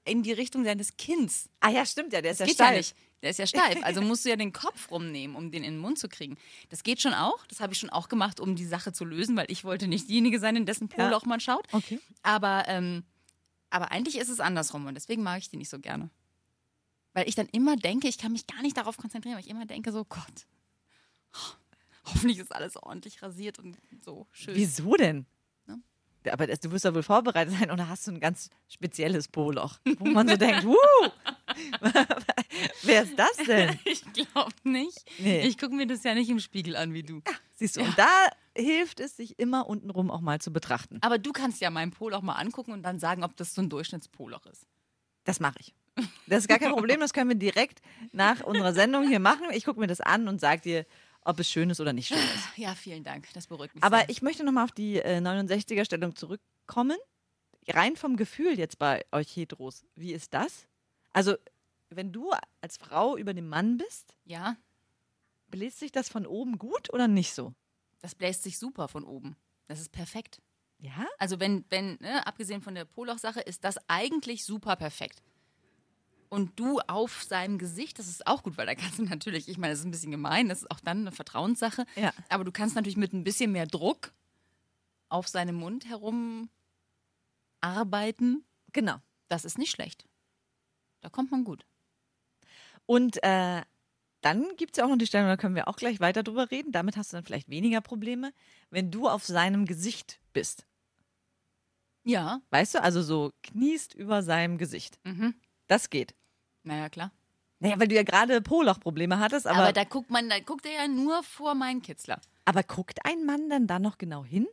in 0.05 0.23
die 0.23 0.31
Richtung 0.31 0.63
deines 0.63 0.95
Kinns. 0.95 1.49
Ah 1.59 1.71
ja, 1.71 1.85
stimmt 1.85 2.13
ja, 2.13 2.21
der 2.21 2.31
ist 2.31 2.39
ja 2.39 2.47
steif. 2.47 2.69
ja 2.71 2.77
nicht. 2.77 2.95
Der 3.23 3.31
ist 3.31 3.39
ja 3.39 3.47
steif. 3.47 3.79
Also 3.83 4.01
musst 4.01 4.25
du 4.25 4.29
ja 4.29 4.35
den 4.35 4.53
Kopf 4.53 4.91
rumnehmen, 4.91 5.35
um 5.35 5.51
den 5.51 5.63
in 5.63 5.73
den 5.73 5.79
Mund 5.79 5.97
zu 5.97 6.07
kriegen. 6.07 6.37
Das 6.69 6.83
geht 6.83 7.01
schon 7.01 7.13
auch. 7.13 7.45
Das 7.47 7.59
habe 7.59 7.73
ich 7.73 7.79
schon 7.79 7.89
auch 7.89 8.09
gemacht, 8.09 8.39
um 8.39 8.55
die 8.55 8.65
Sache 8.65 8.93
zu 8.93 9.05
lösen, 9.05 9.35
weil 9.35 9.49
ich 9.49 9.63
wollte 9.63 9.87
nicht 9.87 10.07
diejenige 10.07 10.39
sein, 10.39 10.55
in 10.55 10.65
dessen 10.65 10.87
Ja. 10.95 11.05
Poloch 11.07 11.25
man 11.25 11.39
schaut. 11.39 11.67
Okay. 11.71 11.99
Aber, 12.21 12.65
ähm, 12.67 13.03
aber 13.71 13.91
eigentlich 13.91 14.17
ist 14.17 14.29
es 14.29 14.39
andersrum 14.39 14.85
und 14.85 14.93
deswegen 14.95 15.23
mag 15.23 15.39
ich 15.39 15.49
die 15.49 15.57
nicht 15.57 15.69
so 15.69 15.79
gerne. 15.79 16.09
Weil 17.13 17.27
ich 17.27 17.33
dann 17.33 17.47
immer 17.47 17.75
denke, 17.75 18.07
ich 18.07 18.19
kann 18.19 18.31
mich 18.31 18.45
gar 18.45 18.61
nicht 18.61 18.77
darauf 18.77 18.97
konzentrieren, 18.97 19.35
weil 19.35 19.43
ich 19.43 19.49
immer 19.49 19.65
denke, 19.65 19.91
so 19.91 20.05
Gott, 20.05 20.45
hoffentlich 22.05 22.37
ist 22.37 22.53
alles 22.53 22.77
ordentlich 22.77 23.21
rasiert 23.23 23.57
und 23.57 23.77
so 24.03 24.27
schön. 24.31 24.55
Wieso 24.55 24.93
denn? 24.95 25.25
Ja, 26.27 26.33
Aber 26.33 26.45
das, 26.45 26.59
du 26.59 26.71
wirst 26.71 26.85
ja 26.85 26.93
wohl 26.93 27.03
vorbereitet 27.03 27.55
sein 27.57 27.71
oder 27.71 27.87
hast 27.87 28.05
du 28.07 28.11
ein 28.11 28.19
ganz 28.19 28.49
spezielles 28.67 29.27
Poloch, 29.27 29.79
wo 29.97 30.05
man 30.05 30.27
so 30.27 30.35
denkt, 30.35 30.65
wuh, 30.65 30.75
wer 32.83 33.03
ist 33.03 33.17
das 33.17 33.37
denn? 33.47 33.79
Ich 33.85 34.03
glaube 34.13 34.51
nicht. 34.63 35.05
Nee. 35.19 35.41
Ich 35.47 35.57
gucke 35.57 35.73
mir 35.73 35.87
das 35.87 36.03
ja 36.03 36.13
nicht 36.13 36.29
im 36.29 36.39
Spiegel 36.39 36.75
an 36.75 36.93
wie 36.93 37.03
du. 37.03 37.21
Siehst 37.55 37.77
du, 37.77 37.81
und 37.81 37.97
da 37.97 38.07
hilft 38.55 38.99
es, 38.99 39.15
sich 39.15 39.39
immer 39.39 39.67
untenrum 39.67 40.11
auch 40.11 40.21
mal 40.21 40.39
zu 40.41 40.51
betrachten. 40.51 40.97
Aber 41.01 41.17
du 41.17 41.31
kannst 41.31 41.61
ja 41.61 41.69
meinen 41.69 41.91
Poloch 41.91 42.21
mal 42.21 42.33
angucken 42.33 42.73
und 42.73 42.83
dann 42.83 42.99
sagen, 42.99 43.23
ob 43.23 43.37
das 43.37 43.53
so 43.53 43.61
ein 43.61 43.69
Durchschnittspoloch 43.69 44.45
ist. 44.47 44.67
Das 45.23 45.39
mache 45.39 45.55
ich. 45.59 45.73
Das 46.27 46.39
ist 46.39 46.47
gar 46.47 46.59
kein 46.59 46.71
Problem, 46.71 46.99
das 46.99 47.13
können 47.13 47.29
wir 47.29 47.37
direkt 47.37 47.81
nach 48.11 48.41
unserer 48.41 48.73
Sendung 48.73 49.07
hier 49.07 49.19
machen. 49.19 49.45
Ich 49.53 49.65
gucke 49.65 49.79
mir 49.79 49.87
das 49.87 50.01
an 50.01 50.27
und 50.27 50.39
sage 50.39 50.61
dir, 50.61 50.85
ob 51.27 51.39
es 51.39 51.49
schön 51.49 51.69
ist 51.69 51.79
oder 51.79 51.93
nicht 51.93 52.07
schön 52.07 52.17
ist. 52.17 52.47
Ja, 52.57 52.73
vielen 52.75 53.03
Dank. 53.03 53.27
Das 53.33 53.47
beruhigt 53.47 53.75
mich 53.75 53.83
Aber 53.83 53.97
sehr. 53.99 54.09
ich 54.09 54.21
möchte 54.21 54.43
nochmal 54.43 54.63
auf 54.63 54.71
die 54.71 54.97
äh, 54.99 55.19
69er-Stellung 55.19 56.15
zurückkommen. 56.15 56.97
Rein 57.67 57.95
vom 57.95 58.15
Gefühl 58.15 58.57
jetzt 58.57 58.79
bei 58.79 59.05
euch 59.11 59.35
Heteros. 59.35 59.85
Wie 59.95 60.13
ist 60.13 60.33
das? 60.33 60.67
Also, 61.13 61.35
wenn 61.89 62.11
du 62.13 62.31
als 62.61 62.77
Frau 62.77 63.17
über 63.17 63.33
den 63.33 63.47
Mann 63.47 63.77
bist, 63.77 64.15
Ja, 64.25 64.55
bläst 65.49 65.79
sich 65.79 65.91
das 65.91 66.09
von 66.09 66.25
oben 66.25 66.57
gut 66.57 66.91
oder 66.93 67.07
nicht 67.07 67.33
so? 67.33 67.53
das 67.99 68.13
bläst 68.15 68.43
sich 68.43 68.57
super 68.59 68.87
von 68.87 69.03
oben. 69.03 69.35
Das 69.67 69.79
ist 69.81 69.89
perfekt. 69.91 70.39
Ja? 70.79 71.05
Also 71.17 71.39
wenn, 71.39 71.65
wenn, 71.69 71.97
ne, 71.99 72.25
abgesehen 72.27 72.61
von 72.61 72.75
der 72.75 72.85
Poloch-Sache, 72.85 73.41
ist 73.41 73.63
das 73.63 73.77
eigentlich 73.89 74.45
super 74.45 74.75
perfekt. 74.75 75.21
Und 76.29 76.59
du 76.59 76.79
auf 76.87 77.23
seinem 77.23 77.57
Gesicht, 77.57 77.99
das 77.99 78.07
ist 78.07 78.27
auch 78.27 78.43
gut, 78.43 78.57
weil 78.57 78.65
da 78.65 78.75
kannst 78.75 78.99
du 78.99 79.03
natürlich, 79.03 79.47
ich 79.47 79.57
meine, 79.57 79.71
das 79.73 79.79
ist 79.79 79.85
ein 79.85 79.91
bisschen 79.91 80.11
gemein, 80.11 80.49
das 80.49 80.59
ist 80.63 80.71
auch 80.71 80.79
dann 80.81 80.99
eine 81.01 81.11
Vertrauenssache, 81.11 81.85
Ja. 81.95 82.11
aber 82.29 82.43
du 82.43 82.51
kannst 82.51 82.75
natürlich 82.75 82.97
mit 82.97 83.13
ein 83.13 83.23
bisschen 83.23 83.51
mehr 83.51 83.65
Druck 83.65 84.11
auf 85.09 85.27
seinem 85.27 85.55
Mund 85.55 85.85
herum 85.87 86.49
arbeiten. 87.61 88.43
Genau. 88.73 88.97
Das 89.29 89.45
ist 89.45 89.57
nicht 89.57 89.71
schlecht. 89.71 90.05
Da 91.01 91.09
kommt 91.09 91.31
man 91.31 91.43
gut. 91.43 91.65
Und 92.85 93.21
äh, 93.23 93.61
dann 94.21 94.55
gibt 94.57 94.71
es 94.75 94.77
ja 94.79 94.85
auch 94.85 94.89
noch 94.89 94.97
die 94.97 95.05
Stellung, 95.07 95.27
da 95.27 95.37
können 95.37 95.55
wir 95.55 95.67
auch 95.67 95.75
gleich 95.77 95.99
weiter 95.99 96.23
drüber 96.23 96.49
reden. 96.51 96.71
Damit 96.71 96.97
hast 96.97 97.11
du 97.13 97.17
dann 97.17 97.23
vielleicht 97.25 97.49
weniger 97.49 97.81
Probleme, 97.81 98.33
wenn 98.69 98.91
du 98.91 99.07
auf 99.07 99.25
seinem 99.25 99.65
Gesicht 99.65 100.19
bist. 100.33 100.65
Ja. 102.03 102.41
Weißt 102.51 102.75
du, 102.75 102.81
also 102.83 103.01
so 103.01 103.33
kniest 103.43 103.93
über 103.93 104.23
seinem 104.23 104.57
Gesicht. 104.57 104.99
Mhm. 105.03 105.35
Das 105.67 105.89
geht. 105.89 106.15
Naja, 106.63 106.89
klar. 106.89 107.11
Naja, 107.59 107.79
weil 107.79 107.87
du 107.87 107.95
ja 107.95 108.03
gerade 108.03 108.41
Poloch-Probleme 108.41 109.19
hattest, 109.19 109.47
aber, 109.47 109.55
Aber, 109.57 109.63
aber, 109.65 109.73
da 109.73 109.83
guckt 109.83 110.11
man, 110.11 110.29
da 110.29 110.39
guckt 110.39 110.65
er 110.65 110.73
ja 110.73 110.87
nur 110.87 111.23
vor 111.23 111.55
meinen 111.55 111.81
Kitzler. 111.81 112.21
guckt 112.63 112.99
ein 113.03 113.25
Mann 113.25 113.49
dann 113.49 113.67
da 113.67 113.79
noch 113.79 113.97
genau 113.97 114.23
hin? 114.23 114.47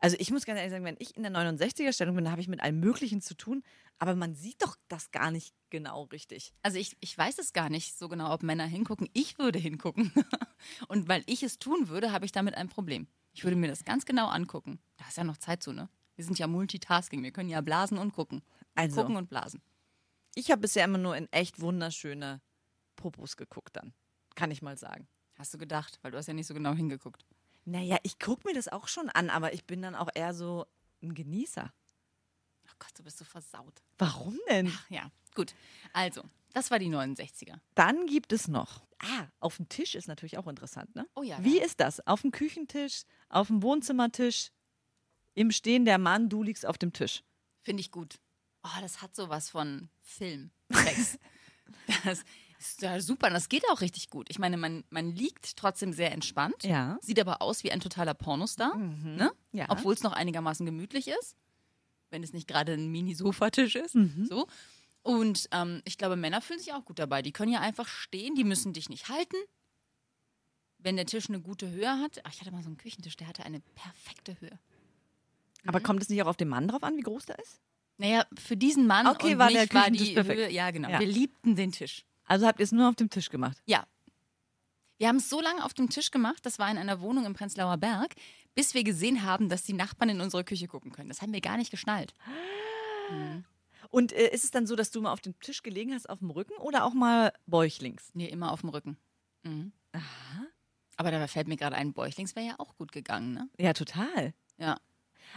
Also 0.00 0.16
ich 0.18 0.32
muss 0.32 0.44
ganz 0.44 0.58
ehrlich 0.58 0.72
sagen, 0.72 0.84
wenn 0.84 0.96
ich 0.98 1.16
in 1.16 1.22
der 1.22 1.30
69er-Stellung 1.30 2.16
bin, 2.16 2.28
habe 2.30 2.40
ich 2.40 2.48
mit 2.48 2.60
allem 2.60 2.80
Möglichen 2.80 3.20
zu 3.20 3.36
tun, 3.36 3.62
aber 4.00 4.16
man 4.16 4.34
sieht 4.34 4.60
doch 4.60 4.76
das 4.88 5.12
gar 5.12 5.30
nicht 5.30 5.54
genau 5.70 6.04
richtig. 6.04 6.52
Also 6.62 6.76
ich, 6.78 6.96
ich 6.98 7.16
weiß 7.16 7.38
es 7.38 7.52
gar 7.52 7.70
nicht 7.70 7.96
so 7.96 8.08
genau, 8.08 8.32
ob 8.32 8.42
Männer 8.42 8.66
hingucken. 8.66 9.08
Ich 9.12 9.38
würde 9.38 9.60
hingucken. 9.60 10.12
Und 10.88 11.08
weil 11.08 11.22
ich 11.26 11.44
es 11.44 11.60
tun 11.60 11.88
würde, 11.88 12.10
habe 12.10 12.24
ich 12.24 12.32
damit 12.32 12.56
ein 12.56 12.68
Problem. 12.68 13.06
Ich 13.32 13.44
würde 13.44 13.56
mir 13.56 13.68
das 13.68 13.84
ganz 13.84 14.04
genau 14.04 14.26
angucken. 14.26 14.80
Da 14.96 15.06
ist 15.06 15.18
ja 15.18 15.24
noch 15.24 15.36
Zeit 15.36 15.62
zu, 15.62 15.72
ne? 15.72 15.88
Wir 16.16 16.24
sind 16.24 16.38
ja 16.38 16.48
Multitasking. 16.48 17.22
Wir 17.22 17.30
können 17.30 17.48
ja 17.48 17.60
blasen 17.60 17.96
und 17.96 18.12
gucken. 18.12 18.42
Also, 18.74 19.00
Gucken 19.00 19.16
und 19.16 19.30
blasen. 19.30 19.62
Ich 20.34 20.50
habe 20.50 20.62
bisher 20.62 20.84
immer 20.84 20.98
nur 20.98 21.16
in 21.16 21.30
echt 21.32 21.60
wunderschöne 21.60 22.40
Popos 22.96 23.36
geguckt 23.36 23.76
dann. 23.76 23.92
Kann 24.34 24.50
ich 24.50 24.62
mal 24.62 24.76
sagen. 24.76 25.08
Hast 25.34 25.52
du 25.54 25.58
gedacht, 25.58 25.98
weil 26.02 26.10
du 26.10 26.18
hast 26.18 26.26
ja 26.26 26.34
nicht 26.34 26.46
so 26.46 26.54
genau 26.54 26.72
hingeguckt. 26.72 27.24
Naja, 27.64 27.98
ich 28.02 28.18
gucke 28.18 28.46
mir 28.48 28.54
das 28.54 28.68
auch 28.68 28.88
schon 28.88 29.08
an, 29.10 29.30
aber 29.30 29.52
ich 29.52 29.64
bin 29.64 29.82
dann 29.82 29.94
auch 29.94 30.08
eher 30.14 30.34
so 30.34 30.66
ein 31.02 31.14
Genießer. 31.14 31.72
Ach 32.68 32.74
Gott, 32.78 32.90
du 32.96 33.02
bist 33.02 33.18
so 33.18 33.24
versaut. 33.24 33.82
Warum 33.98 34.38
denn? 34.48 34.72
Ach 34.74 34.90
ja, 34.90 35.10
gut. 35.34 35.54
Also, 35.92 36.22
das 36.52 36.70
war 36.70 36.78
die 36.78 36.88
69er. 36.88 37.58
Dann 37.74 38.06
gibt 38.06 38.32
es 38.32 38.48
noch. 38.48 38.82
Ah, 38.98 39.26
auf 39.40 39.56
dem 39.56 39.68
Tisch 39.68 39.94
ist 39.94 40.06
natürlich 40.06 40.38
auch 40.38 40.46
interessant, 40.46 40.94
ne? 40.94 41.06
Oh 41.14 41.22
ja, 41.22 41.42
Wie 41.42 41.58
ja. 41.58 41.64
ist 41.64 41.80
das? 41.80 42.06
Auf 42.06 42.22
dem 42.22 42.30
Küchentisch, 42.30 43.02
auf 43.28 43.48
dem 43.48 43.62
Wohnzimmertisch, 43.62 44.50
im 45.34 45.50
Stehen 45.50 45.84
der 45.84 45.98
Mann, 45.98 46.28
du 46.28 46.42
liegst 46.42 46.66
auf 46.66 46.78
dem 46.78 46.92
Tisch. 46.92 47.24
Finde 47.62 47.80
ich 47.80 47.90
gut. 47.90 48.20
Oh, 48.64 48.80
das 48.80 49.02
hat 49.02 49.14
sowas 49.14 49.50
von 49.50 49.88
Film. 50.00 50.50
Das 52.04 52.22
ist 52.58 52.82
ja 52.82 53.00
super. 53.00 53.26
Und 53.26 53.34
das 53.34 53.48
geht 53.48 53.64
auch 53.70 53.80
richtig 53.80 54.08
gut. 54.08 54.28
Ich 54.30 54.38
meine, 54.38 54.56
man, 54.56 54.84
man 54.90 55.10
liegt 55.10 55.56
trotzdem 55.56 55.92
sehr 55.92 56.12
entspannt. 56.12 56.62
Ja. 56.62 56.98
Sieht 57.00 57.18
aber 57.18 57.42
aus 57.42 57.64
wie 57.64 57.72
ein 57.72 57.80
totaler 57.80 58.14
Pornostar. 58.14 58.76
Ne? 58.76 59.32
Ja. 59.52 59.66
Obwohl 59.68 59.94
es 59.94 60.02
noch 60.02 60.12
einigermaßen 60.12 60.64
gemütlich 60.64 61.08
ist. 61.08 61.36
Wenn 62.10 62.22
es 62.22 62.32
nicht 62.32 62.46
gerade 62.46 62.74
ein 62.74 62.88
Mini-Sofatisch 62.88 63.74
ist. 63.74 63.96
Mhm. 63.96 64.26
So. 64.28 64.46
Und 65.02 65.48
ähm, 65.50 65.82
ich 65.84 65.98
glaube, 65.98 66.16
Männer 66.16 66.40
fühlen 66.40 66.60
sich 66.60 66.72
auch 66.72 66.84
gut 66.84 66.98
dabei. 66.98 67.22
Die 67.22 67.32
können 67.32 67.52
ja 67.52 67.60
einfach 67.60 67.88
stehen, 67.88 68.34
die 68.34 68.44
müssen 68.44 68.72
dich 68.72 68.88
nicht 68.88 69.08
halten. 69.08 69.36
Wenn 70.78 70.96
der 70.96 71.06
Tisch 71.06 71.28
eine 71.28 71.40
gute 71.40 71.68
Höhe 71.70 71.98
hat. 71.98 72.20
Ach, 72.24 72.32
ich 72.32 72.40
hatte 72.40 72.52
mal 72.52 72.62
so 72.62 72.68
einen 72.68 72.76
Küchentisch, 72.76 73.16
der 73.16 73.26
hatte 73.26 73.44
eine 73.44 73.60
perfekte 73.60 74.40
Höhe. 74.40 74.58
Aber 75.66 75.80
kommt 75.80 76.02
es 76.02 76.08
nicht 76.08 76.22
auch 76.22 76.28
auf 76.28 76.36
den 76.36 76.48
Mann 76.48 76.68
drauf 76.68 76.82
an, 76.82 76.96
wie 76.96 77.02
groß 77.02 77.26
der 77.26 77.38
ist? 77.38 77.60
Naja, 78.02 78.26
für 78.36 78.56
diesen 78.56 78.88
Mann 78.88 79.06
Okay, 79.06 79.34
und 79.34 79.38
war 79.38 79.46
mich 79.46 79.54
der 79.54 79.72
war 79.72 79.88
die 79.88 80.12
perfekt. 80.12 80.38
Höhe, 80.40 80.50
ja 80.50 80.72
genau, 80.72 80.88
Ja. 80.90 80.98
wir 80.98 81.06
liebten 81.06 81.54
den 81.54 81.70
Tisch. 81.70 82.04
Also 82.24 82.48
habt 82.48 82.58
ihr 82.58 82.64
es 82.64 82.72
nur 82.72 82.88
auf 82.88 82.96
dem 82.96 83.10
Tisch 83.10 83.30
gemacht? 83.30 83.56
Ja. 83.64 83.86
Wir 84.98 85.06
haben 85.06 85.16
es 85.16 85.30
so 85.30 85.40
lange 85.40 85.64
auf 85.64 85.72
dem 85.72 85.88
Tisch 85.88 86.10
gemacht, 86.10 86.44
das 86.44 86.58
war 86.58 86.68
in 86.68 86.78
einer 86.78 87.00
Wohnung 87.00 87.26
im 87.26 87.34
Prenzlauer 87.34 87.76
Berg, 87.76 88.14
bis 88.56 88.74
wir 88.74 88.82
gesehen 88.82 89.22
haben, 89.22 89.48
dass 89.48 89.62
die 89.62 89.72
Nachbarn 89.72 90.08
in 90.10 90.20
unsere 90.20 90.42
Küche 90.42 90.66
gucken 90.66 90.90
können. 90.90 91.08
Das 91.10 91.22
haben 91.22 91.32
wir 91.32 91.40
gar 91.40 91.56
nicht 91.56 91.70
geschnallt. 91.70 92.12
Und 93.90 94.12
äh, 94.12 94.32
ist 94.34 94.42
es 94.42 94.50
dann 94.50 94.66
so, 94.66 94.74
dass 94.74 94.90
du 94.90 95.00
mal 95.00 95.12
auf 95.12 95.20
dem 95.20 95.38
Tisch 95.38 95.62
gelegen 95.62 95.94
hast, 95.94 96.10
auf 96.10 96.18
dem 96.18 96.30
Rücken 96.30 96.54
oder 96.58 96.84
auch 96.84 96.94
mal 96.94 97.32
bäuchlings? 97.46 98.10
Nee, 98.14 98.26
immer 98.26 98.50
auf 98.50 98.62
dem 98.62 98.70
Rücken. 98.70 98.96
Mhm. 99.44 99.72
Aber 100.96 101.10
da 101.12 101.24
fällt 101.28 101.46
mir 101.46 101.56
gerade 101.56 101.76
ein, 101.76 101.92
Bäuchlings 101.92 102.34
wäre 102.34 102.46
ja 102.46 102.54
auch 102.58 102.74
gut 102.76 102.90
gegangen, 102.90 103.32
ne? 103.32 103.48
Ja, 103.58 103.72
total. 103.74 104.34
Ja. 104.56 104.78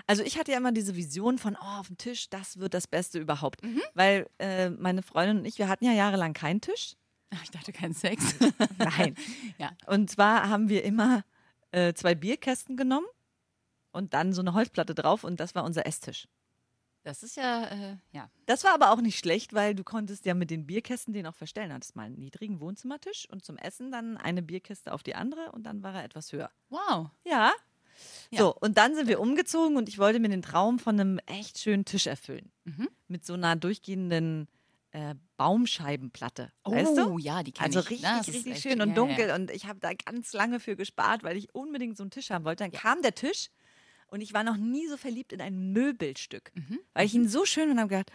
Also 0.08 0.24
ich 0.24 0.38
hatte 0.38 0.52
ja 0.52 0.58
immer 0.58 0.72
diese 0.72 0.96
Vision 0.96 1.38
von, 1.38 1.56
oh, 1.56 1.80
auf 1.80 1.88
dem 1.88 1.98
Tisch, 1.98 2.30
das 2.30 2.60
wird 2.60 2.74
das 2.74 2.88
Beste 2.88 3.20
überhaupt. 3.20 3.64
Mhm. 3.64 3.82
Weil 3.94 4.30
äh, 4.40 4.70
meine 4.70 5.02
Freundin 5.02 5.40
und 5.40 5.46
ich, 5.46 5.58
wir 5.58 5.68
hatten 5.68 5.86
ja 5.86 5.94
jahrelang 5.94 6.34
keinen 6.34 6.62
Tisch. 6.62 6.96
Ach, 7.32 7.44
Ich 7.44 7.52
dachte 7.52 7.74
kein 7.74 7.94
Sex. 7.94 8.36
Nein. 8.78 9.16
Ja. 9.58 9.72
Und 9.88 10.10
zwar 10.10 10.50
haben 10.50 10.70
wir 10.70 10.84
immer 10.84 11.24
äh, 11.72 11.94
zwei 11.94 12.14
Bierkästen 12.14 12.76
genommen 12.76 13.08
und 13.92 14.14
dann 14.14 14.34
so 14.34 14.42
eine 14.42 14.54
Holzplatte 14.54 14.94
drauf 14.94 15.24
und 15.24 15.40
das 15.40 15.56
war 15.56 15.64
unser 15.64 15.86
Esstisch. 15.86 16.28
Das 17.04 17.22
ist 17.22 17.38
ja, 17.38 17.66
äh, 17.66 17.98
ja. 18.12 18.32
Das 18.48 18.64
war 18.64 18.74
aber 18.74 18.92
auch 18.92 19.00
nicht 19.00 19.20
schlecht, 19.20 19.54
weil 19.54 19.76
du 19.76 19.84
konntest 19.84 20.26
ja 20.26 20.34
mit 20.34 20.50
den 20.50 20.66
Bierkästen 20.66 21.14
den 21.14 21.28
auch 21.28 21.36
verstellen. 21.36 21.70
Du 21.70 21.76
hattest 21.76 21.96
mal 21.96 22.08
einen 22.08 22.18
niedrigen 22.18 22.60
Wohnzimmertisch 22.60 23.30
und 23.30 23.46
zum 23.46 23.58
Essen 23.58 23.92
dann 23.92 24.18
eine 24.18 24.42
Bierkiste 24.42 24.92
auf 24.92 25.04
die 25.04 25.14
andere 25.14 25.52
und 25.52 25.64
dann 25.64 25.84
war 25.84 25.94
er 25.94 26.04
etwas 26.04 26.34
höher. 26.34 26.50
Wow. 26.70 27.12
Ja, 27.24 27.54
Ja. 28.32 28.40
So, 28.40 28.56
und 28.56 28.78
dann 28.78 28.96
sind 28.96 29.08
wir 29.08 29.20
umgezogen 29.20 29.78
und 29.78 29.88
ich 29.90 29.98
wollte 29.98 30.20
mir 30.20 30.30
den 30.30 30.42
Traum 30.42 30.80
von 30.80 31.00
einem 31.00 31.20
echt 31.26 31.60
schönen 31.60 31.86
Tisch 31.86 32.08
erfüllen. 32.08 32.52
Mhm. 32.66 32.90
Mit 33.08 33.26
so 33.26 33.34
einer 33.34 33.56
durchgehenden 33.56 34.48
äh, 34.92 35.16
Baumscheibenplatte. 35.38 36.52
weißt 36.64 36.98
du? 36.98 37.06
Oh, 37.14 37.18
ja, 37.18 37.44
die 37.44 37.52
kenne 37.52 37.66
Also 37.68 37.80
ich. 37.82 37.90
richtig, 37.92 38.08
das 38.10 38.28
richtig 38.28 38.54
echt- 38.54 38.62
schön 38.64 38.82
und 38.82 38.90
ja, 38.90 38.96
dunkel. 38.96 39.28
Ja. 39.30 39.36
Und 39.36 39.52
ich 39.52 39.66
habe 39.66 39.80
da 39.80 39.92
ganz 39.94 40.32
lange 40.34 40.60
für 40.60 40.76
gespart, 40.76 41.24
weil 41.24 41.38
ich 41.38 41.54
unbedingt 41.54 41.98
so 41.98 42.04
einen 42.04 42.12
Tisch 42.12 42.30
haben 42.30 42.46
wollte. 42.46 42.64
Dann 42.64 42.72
kam 42.72 43.02
der 43.02 43.16
Tisch 43.16 43.50
und 44.08 44.22
ich 44.22 44.34
war 44.34 44.44
noch 44.44 44.58
nie 44.58 44.88
so 44.88 44.98
verliebt 44.98 45.34
in 45.34 45.42
ein 45.42 45.72
Möbelstück. 45.74 46.52
Mhm. 46.56 46.80
Weil 46.94 47.06
ich 47.06 47.14
ihn 47.16 47.28
so 47.28 47.46
schön 47.46 47.70
und 47.72 47.80
habe 47.80 47.90
gedacht, 47.90 48.12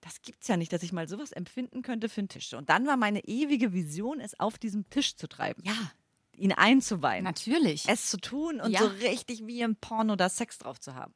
das 0.00 0.20
gibt's 0.22 0.48
ja 0.48 0.56
nicht, 0.56 0.72
dass 0.72 0.82
ich 0.82 0.92
mal 0.92 1.08
sowas 1.08 1.32
empfinden 1.32 1.82
könnte 1.82 2.08
für 2.08 2.20
einen 2.20 2.28
Tisch. 2.28 2.52
Und 2.54 2.68
dann 2.70 2.86
war 2.86 2.96
meine 2.96 3.24
ewige 3.24 3.72
Vision, 3.72 4.20
es 4.20 4.38
auf 4.38 4.58
diesem 4.58 4.88
Tisch 4.90 5.16
zu 5.16 5.28
treiben, 5.28 5.62
Ja, 5.64 5.72
ihn 6.42 6.52
einzuweihen, 6.52 7.24
natürlich. 7.24 7.88
es 7.88 8.10
zu 8.10 8.18
tun 8.18 8.60
und 8.60 8.70
Ja. 8.72 8.80
so 8.80 8.86
richtig 8.86 9.46
wie 9.46 9.60
im 9.60 9.76
Porno 9.76 10.16
da 10.16 10.28
Sex 10.28 10.58
drauf 10.58 10.80
zu 10.80 10.94
haben. 10.94 11.14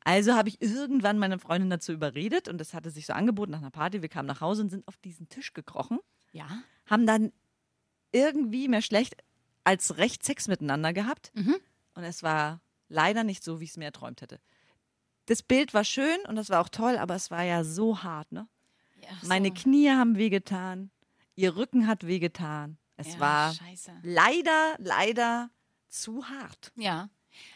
Also 0.00 0.34
habe 0.34 0.50
ich 0.50 0.60
irgendwann 0.60 1.18
meine 1.18 1.38
Freundin 1.38 1.70
dazu 1.70 1.92
überredet 1.92 2.48
und 2.48 2.58
das 2.58 2.74
hatte 2.74 2.90
sich 2.90 3.06
so 3.06 3.14
angeboten 3.14 3.52
nach 3.52 3.60
einer 3.60 3.70
Party. 3.70 4.02
Wir 4.02 4.10
kamen 4.10 4.26
nach 4.28 4.42
Hause 4.42 4.62
und 4.62 4.68
sind 4.70 4.86
auf 4.86 4.98
diesen 4.98 5.28
Tisch 5.30 5.54
gekrochen 5.54 5.98
ja. 6.32 6.46
haben 6.86 7.06
dann 7.06 7.32
irgendwie 8.12 8.68
mehr 8.68 8.82
schlecht 8.82 9.16
als 9.64 9.96
recht 9.96 10.22
Sex 10.22 10.46
miteinander 10.46 10.92
gehabt. 10.92 11.32
Mhm. 11.34 11.56
Und 11.94 12.04
es 12.04 12.22
war 12.22 12.60
leider 12.88 13.24
nicht 13.24 13.42
so, 13.42 13.60
wie 13.60 13.64
ich 13.64 13.70
es 13.70 13.76
mir 13.78 13.86
erträumt 13.86 14.20
hätte. 14.20 14.40
Das 15.26 15.42
Bild 15.42 15.72
war 15.72 15.84
schön 15.84 16.18
und 16.28 16.36
das 16.36 16.50
war 16.50 16.60
auch 16.60 16.68
toll, 16.68 16.98
aber 16.98 17.14
es 17.14 17.30
war 17.30 17.42
ja 17.44 17.64
so 17.64 18.02
hart, 18.02 18.30
ne? 18.30 18.46
ja 19.00 19.08
ach 19.10 19.22
Meine 19.22 19.48
so. 19.48 19.54
Knie 19.54 19.88
haben 19.90 20.16
wehgetan, 20.16 20.90
ihr 21.34 21.56
Rücken 21.56 21.86
hat 21.86 22.06
wehgetan. 22.06 22.76
Es 22.96 23.14
ja, 23.14 23.20
war 23.20 23.54
Scheiße. 23.54 23.92
leider, 24.02 24.76
leider 24.78 25.50
zu 25.88 26.28
hart. 26.28 26.72
Ja. 26.76 27.08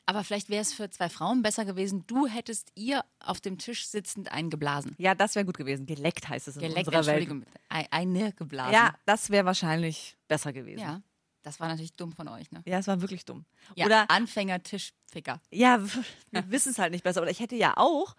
Aber 0.07 0.25
vielleicht 0.25 0.49
wäre 0.51 0.61
es 0.63 0.73
für 0.73 0.91
zwei 0.91 1.09
Frauen 1.09 1.43
besser 1.43 1.65
gewesen, 1.65 2.05
du 2.09 2.27
hättest 2.27 2.73
ihr 2.75 3.05
auf 3.21 3.41
dem 3.41 3.59
Tisch 3.59 3.87
sitzend 3.87 4.33
einen 4.33 4.51
geblasen. 4.51 4.97
Ja, 4.99 5.15
das 5.15 5.37
wäre 5.37 5.45
gut 5.45 5.57
gewesen. 5.57 5.87
Geleckt 5.87 6.29
heißt 6.29 6.49
es 6.49 6.57
in 6.57 6.63
Geleckt, 6.63 6.89
unserer 6.89 7.07
Welt. 7.07 7.19
Entschuldigung, 7.29 7.41
bitte. 7.41 7.61
Ein- 7.69 7.87
eine 7.93 8.33
geblasen. 8.33 8.73
Ja, 8.75 8.95
das 9.07 9.31
wäre 9.31 9.45
wahrscheinlich 9.45 10.17
besser 10.27 10.53
gewesen. 10.53 10.81
Ja. 10.81 11.01
Das 11.43 11.61
war 11.61 11.69
natürlich 11.69 11.95
dumm 11.95 12.13
von 12.13 12.27
euch, 12.27 12.51
ne? 12.51 12.61
Ja, 12.67 12.79
es 12.79 12.89
war 12.89 13.01
wirklich 13.01 13.25
dumm. 13.25 13.45
Ja, 13.77 13.87
Oder 13.87 14.11
Anfänger-Tischficker. 14.11 15.41
Ja, 15.53 15.81
wir 15.83 16.05
wissen 16.51 16.73
es 16.73 16.79
halt 16.79 16.91
nicht 16.93 17.05
besser. 17.05 17.23
Oder 17.23 17.31
ich 17.31 17.39
hätte 17.41 17.55
ja 17.57 17.77
auch, 17.77 18.17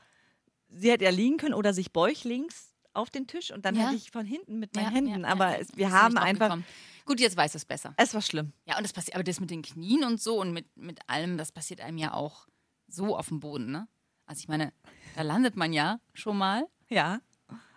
sie 0.70 0.90
hätte 0.92 1.04
ja 1.04 1.12
liegen 1.12 1.38
können 1.38 1.54
oder 1.54 1.74
sich 1.74 1.92
bäuchlings 1.92 2.74
auf 2.94 3.10
den 3.10 3.28
Tisch 3.28 3.52
und 3.52 3.66
dann 3.66 3.76
Ja. 3.76 3.84
hätte 3.88 3.96
ich 3.96 4.12
von 4.12 4.26
hinten 4.26 4.60
mit 4.60 4.76
meinen 4.76 4.86
Ja, 4.86 4.92
Händen. 4.92 5.26
aber 5.26 5.58
wir 5.76 5.92
haben 5.92 6.18
einfach, 6.18 6.48
draufgekommen. 6.48 6.66
Gut, 7.10 7.20
jetzt 7.20 7.36
weiß 7.36 7.56
es 7.56 7.66
besser. 7.66 7.96
es 7.98 8.14
war 8.14 8.22
schlimm. 8.22 8.54
Ja, 8.66 8.78
und 8.78 8.84
das 8.84 8.94
passiert, 8.94 9.16
aber 9.16 9.24
das 9.24 9.40
mit 9.40 9.50
den 9.50 9.64
Knien 9.64 10.04
und 10.04 10.22
so 10.22 10.40
und 10.40 10.52
mit, 10.54 10.68
mit 10.78 11.00
allem, 11.10 11.38
das 11.40 11.52
passiert 11.52 11.82
einem 11.82 11.98
ja 11.98 12.14
auch 12.14 12.48
so 12.88 13.18
auf 13.18 13.30
dem 13.30 13.40
Boden, 13.40 13.72
ne? 13.72 13.88
Also 14.28 14.42
ich 14.42 14.48
meine, 14.48 14.72
da 15.16 15.24
landet 15.24 15.56
man 15.56 15.74
ja 15.74 16.00
schon 16.14 16.38
mal. 16.38 16.68
Ja, 16.88 17.20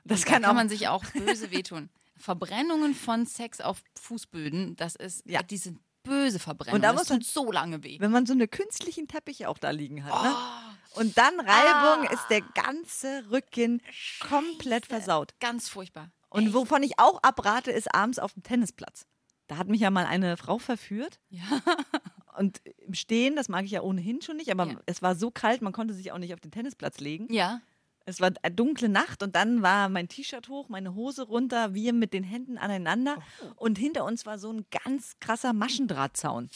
das 0.04 0.26
kann 0.26 0.42
da 0.42 0.48
auch. 0.48 0.50
kann 0.50 0.56
man 0.56 0.68
sich 0.68 0.88
auch 0.88 1.02
böse 1.14 1.50
wehtun. 1.50 1.88
Verbrennungen 2.18 2.94
von 2.94 3.24
Sex 3.24 3.62
auf 3.62 3.82
Fußböden, 3.98 4.76
das 4.76 4.96
ist, 4.96 5.22
Ja. 5.26 5.42
die 5.42 5.56
sind 5.56 5.80
böse 6.02 6.38
Verbrennungen. 6.38 6.76
Und 6.76 6.82
da 6.82 6.92
das 6.92 7.00
muss 7.00 7.08
man- 7.08 7.20
so 7.22 7.50
lange 7.50 7.82
weh. 7.84 7.98
wenn 8.00 8.10
man 8.10 8.26
so 8.26 8.34
eine 8.34 8.48
künstlichen 8.48 9.08
Teppiche 9.08 9.48
auch 9.48 9.56
da 9.58 9.70
liegen 9.70 10.04
hat. 10.04 10.22
Ne? 10.24 10.34
Oh. 10.34 11.00
Und 11.00 11.16
dann 11.16 11.40
Reibung 11.40 12.06
Ah. 12.06 12.12
ist 12.12 12.26
der 12.28 12.42
ganze 12.42 13.24
Rücken 13.30 13.80
komplett 14.20 14.84
versaut. 14.84 15.32
Ganz 15.40 15.70
furchtbar. 15.70 16.10
Und 16.28 16.52
wovon 16.52 16.82
ich 16.82 16.98
auch 16.98 17.22
abrate, 17.22 17.70
ist 17.70 17.94
abends 17.94 18.18
auf 18.18 18.34
dem 18.34 18.42
Tennisplatz. 18.42 19.06
Da 19.52 19.58
hat 19.58 19.68
mich 19.68 19.82
ja 19.82 19.90
mal 19.90 20.06
eine 20.06 20.38
Frau 20.38 20.56
verführt. 20.56 21.20
Ja. 21.28 21.42
Und 22.38 22.62
im 22.86 22.94
Stehen, 22.94 23.36
das 23.36 23.50
mag 23.50 23.66
ich 23.66 23.72
ja 23.72 23.82
ohnehin 23.82 24.22
schon 24.22 24.38
nicht, 24.38 24.50
aber 24.50 24.66
Ja. 24.66 24.80
es 24.86 25.02
war 25.02 25.14
so 25.14 25.30
kalt, 25.30 25.60
man 25.60 25.74
konnte 25.74 25.92
sich 25.92 26.10
auch 26.10 26.16
nicht 26.16 26.32
auf 26.32 26.40
den 26.40 26.50
Tennisplatz 26.50 27.00
legen. 27.00 27.30
Ja. 27.30 27.60
Es 28.06 28.18
war 28.22 28.32
eine 28.42 28.54
dunkle 28.54 28.88
Nacht 28.88 29.22
und 29.22 29.36
dann 29.36 29.60
war 29.60 29.90
mein 29.90 30.08
T-Shirt 30.08 30.48
hoch, 30.48 30.70
meine 30.70 30.94
Hose 30.94 31.24
runter, 31.24 31.74
wir 31.74 31.92
mit 31.92 32.14
den 32.14 32.24
Händen 32.24 32.56
aneinander 32.56 33.18
und 33.56 33.76
hinter 33.76 34.06
uns 34.06 34.24
war 34.24 34.38
so 34.38 34.50
ein 34.50 34.64
ganz 34.86 35.20
krasser 35.20 35.52
Maschendrahtzaun. 35.52 36.48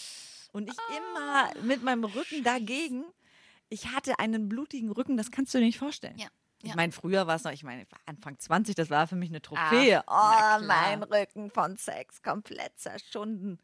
Und 0.52 0.70
ich 0.70 0.76
immer 0.96 1.50
mit 1.66 1.82
meinem 1.82 2.04
Rücken 2.04 2.42
dagegen. 2.44 3.04
Ich 3.68 3.88
hatte 3.88 4.18
einen 4.20 4.48
blutigen 4.48 4.90
Rücken, 4.90 5.18
das 5.18 5.30
kannst 5.30 5.52
du 5.52 5.58
dir 5.58 5.66
nicht 5.66 5.78
vorstellen. 5.78 6.16
Ja. 6.16 6.28
Ich 6.62 6.70
Ja. 6.70 6.76
meine, 6.76 6.92
früher 6.92 7.26
war 7.26 7.36
es 7.36 7.44
noch, 7.44 7.52
ich 7.52 7.62
meine, 7.64 7.86
Anfang 8.06 8.38
20, 8.38 8.74
das 8.74 8.90
war 8.90 9.06
für 9.06 9.16
mich 9.16 9.30
eine 9.30 9.42
Trophäe. 9.42 10.02
Ach, 10.06 10.60
oh, 10.60 10.64
mein 10.66 11.02
Rücken 11.02 11.50
von 11.50 11.76
Sex 11.76 12.22
komplett 12.22 12.78
zerschunden. 12.78 13.58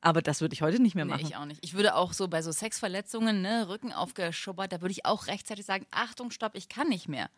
Aber 0.00 0.20
das 0.20 0.42
würde 0.42 0.52
ich 0.52 0.60
heute 0.60 0.82
nicht 0.82 0.94
mehr 0.94 1.06
Nee, 1.06 1.12
machen. 1.12 1.26
ich 1.26 1.36
auch 1.36 1.46
nicht. 1.46 1.64
Ich 1.64 1.72
würde 1.72 1.94
auch 1.94 2.12
so 2.12 2.28
bei 2.28 2.42
so 2.42 2.52
Sexverletzungen, 2.52 3.40
ne, 3.40 3.68
Rücken 3.70 3.90
aufgeschubbert, 3.90 4.70
da 4.72 4.82
würde 4.82 4.92
ich 4.92 5.06
auch 5.06 5.28
rechtzeitig 5.28 5.64
sagen, 5.64 5.86
Achtung, 5.92 6.30
stopp, 6.30 6.54
ich 6.56 6.68
kann 6.68 6.88
nicht 6.88 7.08
mehr. 7.08 7.30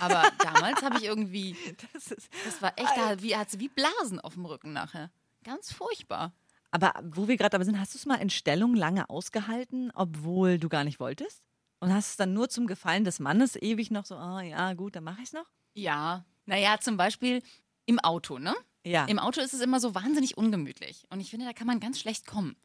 Aber 0.00 0.24
damals 0.42 0.82
habe 0.82 0.96
ich 0.96 1.04
irgendwie, 1.04 1.56
Das 1.92 2.10
ist, 2.10 2.28
das 2.44 2.60
war 2.60 2.72
echt, 2.76 2.96
da 2.96 3.22
wie, 3.22 3.36
hat 3.36 3.50
sie 3.50 3.60
wie 3.60 3.68
Blasen 3.68 4.18
auf 4.18 4.34
dem 4.34 4.46
Rücken 4.46 4.72
nachher. 4.72 5.10
Ganz 5.44 5.72
furchtbar. 5.72 6.32
Aber 6.72 6.92
wo 7.04 7.28
wir 7.28 7.36
gerade 7.36 7.50
dabei 7.50 7.64
sind, 7.64 7.78
hast 7.78 7.94
du 7.94 7.98
es 7.98 8.04
mal 8.06 8.16
in 8.16 8.30
Stellung 8.30 8.74
lange 8.74 9.08
ausgehalten, 9.08 9.92
obwohl 9.94 10.58
du 10.58 10.68
gar 10.68 10.82
nicht 10.82 10.98
wolltest? 10.98 11.44
Und 11.80 11.92
hast 11.92 12.10
es 12.10 12.16
dann 12.16 12.32
nur 12.32 12.48
zum 12.48 12.66
Gefallen 12.66 13.04
des 13.04 13.20
Mannes 13.20 13.56
ewig 13.56 13.90
noch 13.90 14.04
so, 14.04 14.16
ah 14.16 14.42
ja, 14.42 14.72
gut, 14.74 14.96
dann 14.96 15.04
mache 15.04 15.22
ich 15.22 15.28
es 15.28 15.32
noch? 15.32 15.46
Ja, 15.74 16.24
naja, 16.46 16.78
zum 16.80 16.96
Beispiel 16.96 17.42
im 17.86 17.98
Auto, 18.00 18.38
ne? 18.38 18.54
Ja. 18.84 19.04
Im 19.04 19.18
Auto 19.18 19.40
ist 19.40 19.54
es 19.54 19.60
immer 19.60 19.80
so 19.80 19.94
wahnsinnig 19.94 20.36
ungemütlich. 20.36 21.06
Und 21.10 21.20
ich 21.20 21.30
finde, 21.30 21.46
da 21.46 21.52
kann 21.52 21.66
man 21.66 21.78
ganz 21.78 22.00
schlecht 22.00 22.26
kommen. 22.26 22.56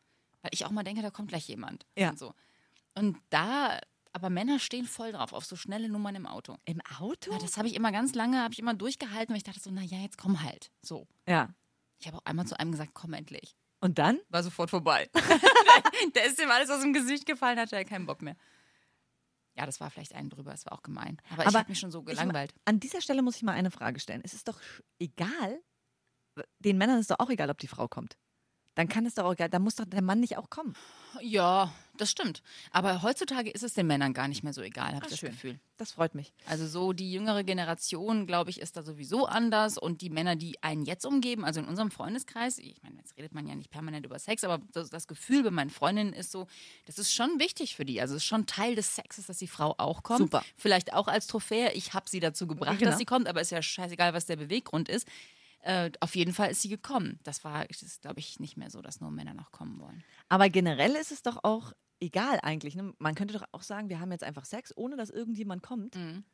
Weil 0.41 0.51
ich 0.53 0.65
auch 0.65 0.71
mal 0.71 0.83
denke, 0.83 1.01
da 1.01 1.11
kommt 1.11 1.29
gleich 1.29 1.47
jemand. 1.47 1.85
Ja. 1.97 2.09
Und, 2.09 2.19
so. 2.19 2.33
und 2.95 3.17
da, 3.29 3.79
aber 4.13 4.29
Männer 4.29 4.59
stehen 4.59 4.85
voll 4.85 5.11
drauf, 5.11 5.33
auf 5.33 5.45
so 5.45 5.55
schnelle 5.55 5.89
Nummern 5.89 6.15
im 6.15 6.25
Auto. 6.25 6.57
Im 6.65 6.81
Auto? 6.99 7.31
Ja, 7.31 7.39
das 7.39 7.57
habe 7.57 7.67
ich 7.67 7.75
immer 7.75 7.91
ganz 7.91 8.15
lange, 8.15 8.41
habe 8.41 8.53
ich 8.53 8.59
immer 8.59 8.73
durchgehalten, 8.73 9.33
weil 9.33 9.37
ich 9.37 9.43
dachte 9.43 9.59
so, 9.59 9.69
naja, 9.69 9.97
jetzt 9.97 10.17
komm 10.17 10.41
halt. 10.41 10.71
So. 10.81 11.07
ja. 11.27 11.49
Ich 11.99 12.07
habe 12.07 12.17
auch 12.17 12.25
einmal 12.25 12.45
zu 12.45 12.59
einem 12.59 12.71
gesagt, 12.71 12.91
komm 12.93 13.13
endlich. 13.13 13.55
Und 13.79 13.97
dann? 13.97 14.19
War 14.27 14.43
sofort 14.43 14.69
vorbei. 14.69 15.09
der 16.15 16.25
ist 16.25 16.41
ihm 16.41 16.51
alles 16.51 16.69
aus 16.69 16.81
dem 16.81 16.91
Gesicht 16.91 17.25
gefallen, 17.25 17.57
hatte 17.57 17.77
er 17.77 17.85
keinen 17.85 18.05
Bock 18.05 18.21
mehr. 18.21 18.35
Ja, 19.55 19.65
das 19.67 19.79
war 19.79 19.89
vielleicht 19.91 20.15
einen 20.15 20.29
drüber, 20.29 20.51
das 20.51 20.65
war 20.65 20.73
auch 20.73 20.81
gemein. 20.81 21.21
Aber, 21.29 21.43
ich 21.43 21.47
Aber 21.49 21.59
habe 21.59 21.69
mich 21.69 21.79
schon 21.79 21.91
so 21.91 21.99
Ich- 21.99 22.05
gelangweilt. 22.05 22.53
An 22.65 22.79
dieser 22.79 23.01
Stelle 23.01 23.21
muss 23.21 23.35
ich 23.35 23.43
mal 23.43 23.53
eine 23.53 23.69
Frage 23.71 23.99
stellen. 23.99 24.21
Es 24.23 24.33
ist 24.33 24.47
doch 24.47 24.59
egal, 24.99 25.61
den 26.59 26.77
Männern 26.77 26.99
ist 26.99 27.11
doch 27.11 27.19
auch 27.19 27.29
egal, 27.29 27.49
ob 27.51 27.59
die 27.59 27.67
Frau 27.67 27.87
kommt. 27.87 28.17
Dann 28.75 28.87
kann 28.87 29.05
es 29.05 29.13
doch 29.13 29.25
auch 29.25 29.33
egal, 29.33 29.49
da 29.49 29.59
muss 29.59 29.75
doch 29.75 29.85
der 29.85 30.01
Mann 30.01 30.19
nicht 30.19 30.37
auch 30.37 30.49
kommen. 30.49 30.75
Ja, 31.21 31.71
das 31.97 32.09
stimmt. 32.11 32.41
Aber 32.71 33.01
heutzutage 33.03 33.49
ist 33.51 33.63
es 33.63 33.73
den 33.73 33.87
Männern 33.87 34.13
gar 34.13 34.27
nicht 34.27 34.43
mehr 34.43 34.53
so 34.53 34.61
egal, 34.61 34.87
habe 34.93 34.97
Ach, 35.01 35.03
ich 35.05 35.09
das 35.11 35.19
schön. 35.19 35.31
Gefühl. 35.31 35.59
Das 35.77 35.91
freut 35.93 36.15
mich. 36.15 36.33
Also 36.45 36.67
so 36.67 36.93
die 36.93 37.11
jüngere 37.11 37.43
Generation, 37.43 38.25
glaube 38.27 38.49
ich, 38.51 38.59
ist 38.61 38.77
da 38.77 38.83
sowieso 38.83 39.25
anders 39.25 39.77
und 39.77 40.01
die 40.01 40.09
Männer, 40.09 40.35
die 40.35 40.61
einen 40.63 40.83
jetzt 40.85 41.05
umgeben, 41.05 41.43
also 41.43 41.59
in 41.59 41.67
unserem 41.67 41.91
Freundeskreis, 41.91 42.57
ich 42.59 42.81
meine, 42.83 42.97
jetzt 42.97 43.17
redet 43.17 43.33
man 43.33 43.47
ja 43.47 43.55
nicht 43.55 43.69
permanent 43.71 44.05
über 44.05 44.17
Sex, 44.19 44.43
aber 44.43 44.63
das, 44.71 44.89
das 44.89 45.07
Gefühl 45.07 45.43
bei 45.43 45.51
meinen 45.51 45.69
Freundinnen 45.71 46.13
ist 46.13 46.31
so, 46.31 46.47
das 46.85 46.99
ist 46.99 47.13
schon 47.13 47.39
wichtig 47.39 47.75
für 47.75 47.85
die. 47.85 47.99
Also 48.01 48.15
es 48.15 48.21
ist 48.23 48.27
schon 48.27 48.45
Teil 48.45 48.75
des 48.75 48.95
Sexes, 48.95 49.25
dass 49.25 49.39
die 49.39 49.47
Frau 49.47 49.75
auch 49.77 50.03
kommt. 50.03 50.19
Super. 50.19 50.43
Vielleicht 50.57 50.93
auch 50.93 51.07
als 51.07 51.27
Trophäe. 51.27 51.71
Ich 51.73 51.93
habe 51.93 52.09
sie 52.09 52.19
dazu 52.19 52.47
gebracht, 52.47 52.79
Genau. 52.79 52.91
dass 52.91 52.99
sie 52.99 53.05
kommt, 53.05 53.27
aber 53.27 53.41
ist 53.41 53.51
ja 53.51 53.61
scheißegal, 53.61 54.13
was 54.13 54.25
der 54.25 54.35
Beweggrund 54.35 54.89
ist. 54.89 55.07
Äh, 55.63 55.91
auf 56.01 56.15
jeden 56.15 56.33
Fall 56.33 56.51
ist 56.51 56.61
sie 56.61 56.69
gekommen. 56.69 57.19
Das 57.23 57.45
war, 57.45 57.65
das 57.65 58.01
glaube 58.01 58.19
ich, 58.19 58.39
nicht 58.39 58.57
mehr 58.57 58.69
so, 58.69 58.81
dass 58.81 58.99
nur 58.99 59.11
Männer 59.11 59.33
noch 59.33 59.51
kommen 59.51 59.79
wollen. 59.79 60.03
Aber 60.27 60.49
generell 60.49 60.91
ist 60.95 61.11
es 61.11 61.21
doch 61.21 61.39
auch 61.43 61.71
egal 62.01 62.39
eigentlich. 62.43 62.75
Ne? 62.75 62.93
Man 62.99 63.15
könnte 63.15 63.33
doch 63.33 63.45
auch 63.53 63.63
sagen, 63.63 63.87
wir 63.87 64.01
haben 64.01 64.11
jetzt 64.11 64.25
einfach 64.25 64.43
Sex, 64.43 64.75
ohne 64.75 64.97
dass 64.97 65.09
irgendjemand 65.09 65.63
kommt. 65.63 65.95
Mhm. 65.95 66.25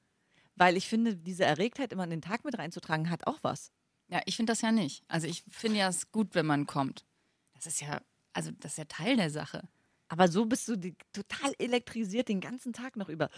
Weil 0.55 0.77
ich 0.77 0.87
finde, 0.87 1.15
diese 1.15 1.45
Erregtheit 1.45 1.93
immer 1.93 2.05
in 2.05 2.09
den 2.09 2.21
Tag 2.23 2.43
mit 2.43 2.57
reinzutragen, 2.57 3.11
hat 3.11 3.27
auch 3.27 3.37
was. 3.43 3.71
Ja, 4.07 4.19
ich 4.25 4.35
finde 4.35 4.51
das 4.51 4.61
ja 4.61 4.71
nicht. 4.71 5.03
Also 5.07 5.27
ich 5.27 5.43
finde 5.47 5.77
ja 5.77 5.89
es 5.89 6.11
gut, 6.11 6.33
wenn 6.33 6.47
man 6.47 6.65
kommt. 6.65 7.05
Das 7.53 7.67
ist 7.67 7.81
ja, 7.81 8.01
also 8.33 8.49
das 8.59 8.73
ist 8.73 8.77
ja 8.79 8.85
Teil 8.85 9.15
der 9.15 9.29
Sache. 9.29 9.69
Aber 10.09 10.27
so 10.27 10.45
bist 10.45 10.67
du 10.67 10.75
die, 10.75 10.95
total 11.13 11.53
elektrisiert 11.59 12.27
den 12.29 12.41
ganzen 12.41 12.73
Tag 12.73 12.95
noch 12.95 13.09
über. 13.09 13.29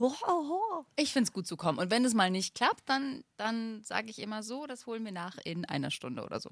Ho, 0.00 0.12
ho, 0.12 0.48
ho. 0.48 0.86
Ich 0.96 1.12
finde 1.12 1.28
es 1.28 1.32
gut 1.32 1.46
zu 1.46 1.56
kommen. 1.56 1.78
Und 1.78 1.90
wenn 1.90 2.04
es 2.04 2.14
mal 2.14 2.30
nicht 2.30 2.54
klappt, 2.54 2.88
dann, 2.88 3.22
dann 3.36 3.82
sage 3.84 4.10
ich 4.10 4.18
immer 4.18 4.42
so, 4.42 4.66
das 4.66 4.86
holen 4.86 5.04
wir 5.04 5.12
nach 5.12 5.38
in 5.44 5.64
einer 5.64 5.90
Stunde 5.90 6.24
oder 6.24 6.40
so. 6.40 6.50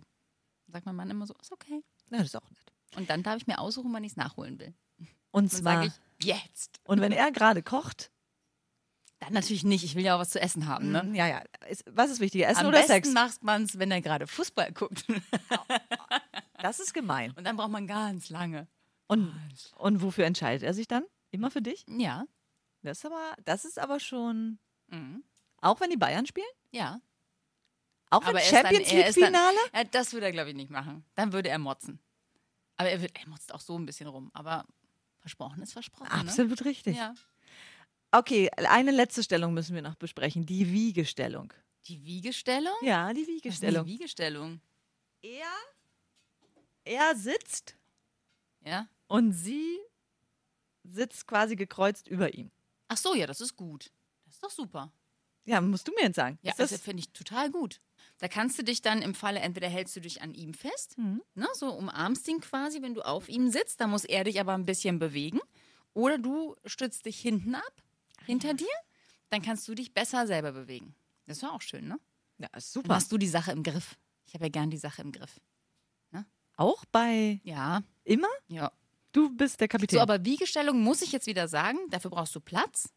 Sagt 0.69 0.87
mein 0.87 0.95
Mann 0.97 1.11
immer 1.11 1.27
so, 1.27 1.35
ist 1.43 1.53
okay. 1.53 1.83
Na, 2.09 2.19
das 2.19 2.29
ist 2.29 2.37
auch 2.37 2.49
nett. 2.51 2.73
Und 2.97 3.11
dann 3.11 3.23
darf 3.25 3.37
ich 3.37 3.47
mir 3.49 3.59
aussuchen, 3.59 3.93
wann 3.93 4.05
ich 4.05 4.13
es 4.13 4.17
nachholen 4.17 4.59
will. 4.61 4.75
Und 5.33 5.51
zwar, 5.51 5.83
sage 5.83 5.93
ich, 6.21 6.27
jetzt. 6.27 6.81
und 6.85 7.01
wenn 7.01 7.11
er 7.11 7.33
gerade 7.33 7.63
kocht, 7.65 8.13
Dann 9.19 9.33
natürlich 9.33 9.65
nicht. 9.65 9.83
Ich 9.83 9.97
will 9.97 10.05
ja 10.05 10.15
auch 10.15 10.21
was 10.21 10.31
zu 10.31 10.41
essen 10.41 10.69
haben. 10.69 10.93
Ne? 10.93 11.11
ja, 11.15 11.27
ja, 11.27 11.43
ist, 11.69 11.85
was 11.91 12.11
ist 12.11 12.21
wichtiger, 12.21 12.47
Essen 12.47 12.61
Am 12.61 12.67
oder 12.69 12.79
besten 12.79 12.93
Sex? 12.93 13.13
macht 13.13 13.43
man 13.43 13.65
es, 13.65 13.79
wenn 13.79 13.91
er 13.91 14.01
gerade 14.01 14.29
Fußball 14.29 14.73
guckt. 14.73 15.05
Das 16.63 16.81
ist 16.81 16.95
gemein. 16.95 17.33
Und 17.33 17.45
dann 17.45 17.57
braucht 17.59 17.71
man 17.71 17.87
ganz 17.87 18.31
lange. 18.31 18.69
Und, 19.21 19.73
und 19.77 20.03
wofür 20.03 20.25
entscheidet 20.27 20.63
er 20.63 20.75
sich 20.75 20.87
dann? 20.89 21.05
Immer 21.31 21.51
für 21.51 21.63
dich? 21.63 21.85
Ja. 21.89 22.27
Das 22.83 22.99
ist 22.99 23.07
aber, 23.07 23.35
das 23.45 23.65
ist 23.65 23.79
aber 23.79 23.99
schon, 24.01 24.59
Mhm. 24.89 25.25
auch 25.61 25.81
wenn 25.81 25.91
die 25.91 25.97
Bayern 25.97 26.27
spielen? 26.27 26.47
Ja. 26.71 27.01
Auch 28.11 28.25
wenn 28.27 28.35
dann- 28.35 28.43
Champions 28.43 28.89
er 28.93 28.95
League 28.97 29.05
dann- 29.07 29.25
Finale? 29.27 29.57
Ja, 29.75 29.85
das 29.85 30.13
würde 30.13 30.27
er, 30.27 30.33
glaube 30.33 30.51
ich, 30.51 30.57
nicht 30.57 30.71
machen. 30.71 31.05
Dann 31.15 31.33
würde 31.33 31.49
er 31.49 31.59
motzen. 31.59 31.99
Aber 32.77 32.91
er, 32.91 33.01
wird, 33.01 33.17
er 33.19 33.29
motzt 33.29 33.53
auch 33.55 33.61
so 33.61 33.79
ein 33.79 33.87
bisschen 33.87 34.07
rum. 34.09 34.31
Aber 34.35 34.67
Versprochen 35.21 35.63
ist 35.63 35.73
versprochen. 35.73 36.09
Absolut 36.11 36.65
richtig. 36.67 36.95
Ne? 36.97 37.01
Ja. 37.01 37.15
Okay, 38.13 38.51
eine 38.57 38.91
letzte 38.91 39.23
Stellung 39.23 39.55
müssen 39.55 39.75
wir 39.75 39.83
noch 39.83 39.95
besprechen. 39.97 40.45
Die 40.47 40.71
Wiegestellung. 40.71 41.53
Die 41.87 42.05
Wiegestellung? 42.05 42.75
Ja, 42.83 43.13
die 43.13 43.27
Wiegestellung. 43.27 43.87
Die 43.87 43.93
Wiegestellung. 43.95 44.61
Er, 45.23 45.47
er 46.85 47.17
sitzt 47.17 47.77
Ja. 48.65 48.87
Und 49.07 49.33
sie 49.33 49.79
sitzt 50.83 51.27
quasi 51.27 51.57
gekreuzt 51.57 52.09
über 52.09 52.35
ihm. 52.35 52.51
Ach 52.89 52.97
so, 52.97 53.15
ja, 53.15 53.27
das 53.27 53.41
ist 53.41 53.57
gut. 53.57 53.91
Das 54.27 54.35
ist 54.35 54.43
doch 54.43 54.51
super. 54.51 54.93
Ja, 55.47 55.61
musst 55.61 55.87
du 55.89 55.93
mir 55.93 56.03
jetzt 56.05 56.17
sagen. 56.17 56.39
Ja, 56.43 56.51
Ist 56.53 56.61
das, 56.61 56.71
das 56.71 56.81
finde 56.83 57.01
ich 57.01 57.11
total 57.13 57.51
gut. 57.51 57.81
Da 58.19 58.29
kannst 58.29 58.59
du 58.59 58.63
dich 58.65 58.81
dann 58.83 59.03
im 59.03 59.15
Falle, 59.15 59.41
entweder 59.41 59.69
hältst 59.69 59.95
du 59.97 60.01
dich 60.01 60.23
an 60.23 60.33
ihm 60.35 60.55
fest, 60.55 60.97
Mhm. 60.99 61.23
ne, 61.35 61.47
so 61.55 61.71
umarmst 61.73 62.27
ihn 62.29 62.41
quasi, 62.41 62.81
wenn 62.83 62.95
du 62.95 63.03
auf 63.03 63.29
ihm 63.29 63.51
sitzt, 63.51 63.81
da 63.81 63.87
muss 63.87 64.05
er 64.05 64.25
dich 64.25 64.41
aber 64.41 64.55
ein 64.55 64.67
bisschen 64.67 64.99
bewegen. 64.99 65.41
Oder 65.93 66.19
du 66.19 66.57
stützt 66.65 67.05
dich 67.07 67.21
hinten 67.21 67.55
ab, 67.55 67.83
hinter 68.27 68.55
dir, 68.55 68.67
dann 69.31 69.43
kannst 69.43 69.67
du 69.69 69.75
dich 69.75 69.93
besser 69.95 70.27
selber 70.27 70.53
bewegen. 70.53 70.95
Das 71.27 71.43
war 71.43 71.53
auch 71.53 71.63
schön, 71.63 71.89
ne? 71.89 71.99
ja, 72.39 72.49
ist 72.57 72.75
Dann 72.77 72.83
super. 72.83 72.95
hast 72.97 73.13
du 73.13 73.19
die 73.19 73.29
Sache 73.29 73.53
im 73.53 73.63
Griff. 73.63 73.97
Ich 74.27 74.35
habe 74.35 74.45
ja 74.45 74.51
gern 74.51 74.71
die 74.71 74.77
Sache 74.79 75.03
im 75.03 75.13
Griff. 75.13 75.41
Auch 76.57 76.85
bei 76.85 77.41
Ja, 77.43 77.83
immer? 78.05 78.29
ja. 78.47 78.71
Du 79.15 79.31
bist 79.31 79.61
der 79.61 79.69
Kapitän. 79.69 79.97
So, 79.97 80.03
aber 80.03 80.23
Wiegestellung 80.27 80.83
muss 80.83 81.01
ich 81.01 81.13
jetzt 81.13 81.27
wieder 81.27 81.49
sagen, 81.49 81.79
dafür 81.89 82.11
brauchst 82.11 82.35
du 82.35 82.41
Platz 82.41 82.91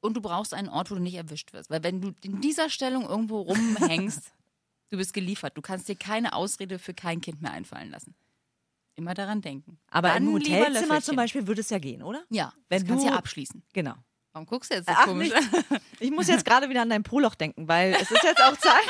und 0.00 0.14
du 0.14 0.20
brauchst 0.20 0.54
einen 0.54 0.68
Ort, 0.68 0.90
wo 0.90 0.94
du 0.94 1.00
nicht 1.00 1.14
erwischt 1.16 1.52
wirst. 1.52 1.70
Weil 1.70 1.82
wenn 1.82 2.00
du 2.00 2.12
in 2.22 2.40
dieser 2.40 2.70
Stellung 2.70 3.08
irgendwo 3.08 3.40
rumhängst, 3.40 4.32
du 4.90 4.96
bist 4.98 5.12
geliefert. 5.14 5.56
Du 5.56 5.62
kannst 5.62 5.88
dir 5.88 5.96
keine 5.96 6.34
Ausrede 6.34 6.78
für 6.78 6.94
kein 6.94 7.20
Kind 7.20 7.42
mehr 7.42 7.50
einfallen 7.52 7.90
lassen. 7.90 8.14
Immer 8.94 9.14
daran 9.14 9.40
denken. 9.42 9.78
aber 9.90 10.08
Dann 10.10 10.26
im 10.28 10.34
Hotelzimmer 10.34 11.02
zum 11.02 11.16
Beispiel 11.16 11.46
würde 11.46 11.60
es 11.62 11.70
ja 11.70 11.78
gehen, 11.78 12.02
oder? 12.02 12.22
Ja, 12.30 12.52
Wenn 12.68 12.82
das 12.82 12.88
kannst 12.88 13.04
du- 13.04 13.08
ja 13.10 13.16
abschließen. 13.16 13.62
Genau. 13.72 13.94
Warum 14.32 14.46
guckst 14.46 14.70
du 14.70 14.74
jetzt 14.76 14.86
so 14.88 14.94
Ach, 14.94 15.06
komisch? 15.06 15.30
nicht. 15.32 15.50
Ich 16.00 16.10
muss 16.10 16.28
jetzt 16.28 16.44
gerade 16.44 16.68
wieder 16.68 16.82
an 16.82 16.90
dein 16.90 17.02
Poloch 17.02 17.34
denken, 17.34 17.66
weil 17.68 17.94
es 17.94 18.10
ist 18.10 18.22
jetzt 18.22 18.42
auch 18.42 18.56
Zeit. 18.58 18.84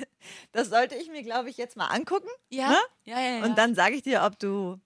Das 0.52 0.68
sollte 0.68 0.94
ich 0.96 1.08
mir, 1.10 1.22
glaube 1.22 1.50
ich, 1.50 1.56
jetzt 1.56 1.76
mal 1.76 1.86
angucken. 1.88 2.28
Ja, 2.48 2.70
Ne? 2.70 2.76
ja, 3.04 3.20
ja, 3.20 3.36
ja. 3.38 3.44
Und 3.44 3.56
dann 3.58 3.74
sage 3.74 3.94
ich 3.94 4.02
dir, 4.02 4.22
ob 4.24 4.38
du 4.38 4.80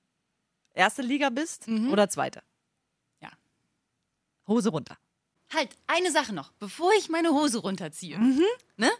erste 0.74 1.02
Liga 1.02 1.30
bist 1.30 1.66
Mhm. 1.68 1.90
oder 1.92 2.08
zweite. 2.08 2.42
Ja. 3.20 3.30
Hose 4.46 4.68
runter. 4.70 4.96
Halt, 5.52 5.70
eine 5.86 6.10
Sache 6.10 6.34
noch, 6.34 6.50
bevor 6.58 6.90
ich 6.98 7.08
meine 7.08 7.30
Hose 7.30 7.58
runterziehe. 7.58 8.18
Mhm. 8.18 8.42
Ne? 8.76 8.90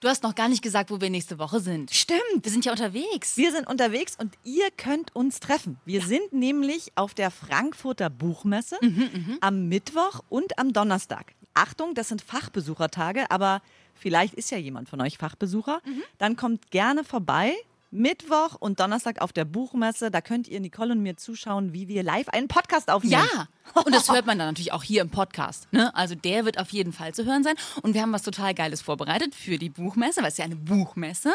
Du 0.00 0.08
hast 0.08 0.22
noch 0.22 0.34
gar 0.34 0.48
nicht 0.48 0.62
gesagt, 0.62 0.90
wo 0.90 1.00
wir 1.00 1.08
nächste 1.08 1.38
Woche 1.38 1.60
sind. 1.60 1.90
Stimmt. 1.90 2.20
Wir 2.42 2.50
sind 2.52 2.64
ja 2.66 2.72
unterwegs. 2.72 3.36
Wir 3.38 3.52
sind 3.52 3.66
unterwegs 3.66 4.16
und 4.18 4.34
ihr 4.44 4.70
könnt 4.76 5.14
uns 5.16 5.40
treffen. 5.40 5.78
Wir 5.86 6.02
sind 6.02 6.32
nämlich 6.32 6.92
auf 6.94 7.14
der 7.14 7.30
Frankfurter 7.30 8.10
Buchmesse 8.10 8.76
Mhm, 8.82 9.38
am 9.40 9.68
Mittwoch 9.68 10.20
und 10.28 10.58
am 10.58 10.72
Donnerstag. 10.74 11.32
Achtung, 11.54 11.94
das 11.94 12.08
sind 12.08 12.20
Fachbesuchertage, 12.20 13.30
aber 13.30 13.62
vielleicht 13.94 14.34
ist 14.34 14.50
ja 14.50 14.58
jemand 14.58 14.88
von 14.90 15.00
euch 15.00 15.16
Fachbesucher. 15.16 15.80
Mhm. 15.86 16.02
Dann 16.18 16.36
kommt 16.36 16.70
gerne 16.70 17.02
vorbei. 17.04 17.54
Mittwoch 17.94 18.56
und 18.58 18.80
Donnerstag 18.80 19.22
auf 19.22 19.32
der 19.32 19.44
Buchmesse. 19.44 20.10
Da 20.10 20.20
könnt 20.20 20.48
ihr 20.48 20.58
Nicole 20.60 20.92
und 20.92 21.00
mir 21.02 21.16
zuschauen, 21.16 21.72
wie 21.72 21.86
wir 21.88 22.02
live 22.02 22.28
einen 22.28 22.48
Podcast 22.48 22.90
aufnehmen. 22.90 23.22
Ja, 23.34 23.48
und 23.84 23.94
das 23.94 24.10
hört 24.10 24.26
man 24.26 24.36
dann 24.38 24.48
natürlich 24.48 24.72
auch 24.72 24.82
hier 24.82 25.00
im 25.00 25.10
Podcast. 25.10 25.72
Ne? 25.72 25.94
Also 25.94 26.14
der 26.14 26.44
wird 26.44 26.58
auf 26.58 26.70
jeden 26.70 26.92
Fall 26.92 27.14
zu 27.14 27.24
hören 27.24 27.44
sein. 27.44 27.54
Und 27.82 27.94
wir 27.94 28.02
haben 28.02 28.12
was 28.12 28.22
total 28.22 28.52
Geiles 28.52 28.82
vorbereitet 28.82 29.34
für 29.34 29.58
die 29.58 29.70
Buchmesse, 29.70 30.20
weil 30.22 30.28
es 30.28 30.36
ja 30.38 30.44
eine 30.44 30.56
Buchmesse. 30.56 31.32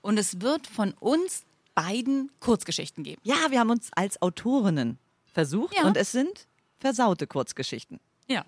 Und 0.00 0.16
es 0.18 0.40
wird 0.40 0.66
von 0.68 0.92
uns 1.00 1.42
beiden 1.74 2.30
Kurzgeschichten 2.40 3.02
geben. 3.04 3.20
Ja, 3.24 3.36
wir 3.50 3.58
haben 3.60 3.70
uns 3.70 3.90
als 3.94 4.22
Autorinnen 4.22 4.98
versucht 5.34 5.74
Ja. 5.76 5.82
und 5.86 5.96
es 5.96 6.12
sind 6.12 6.46
versaute 6.78 7.26
Kurzgeschichten. 7.26 7.98
Ja. 8.28 8.44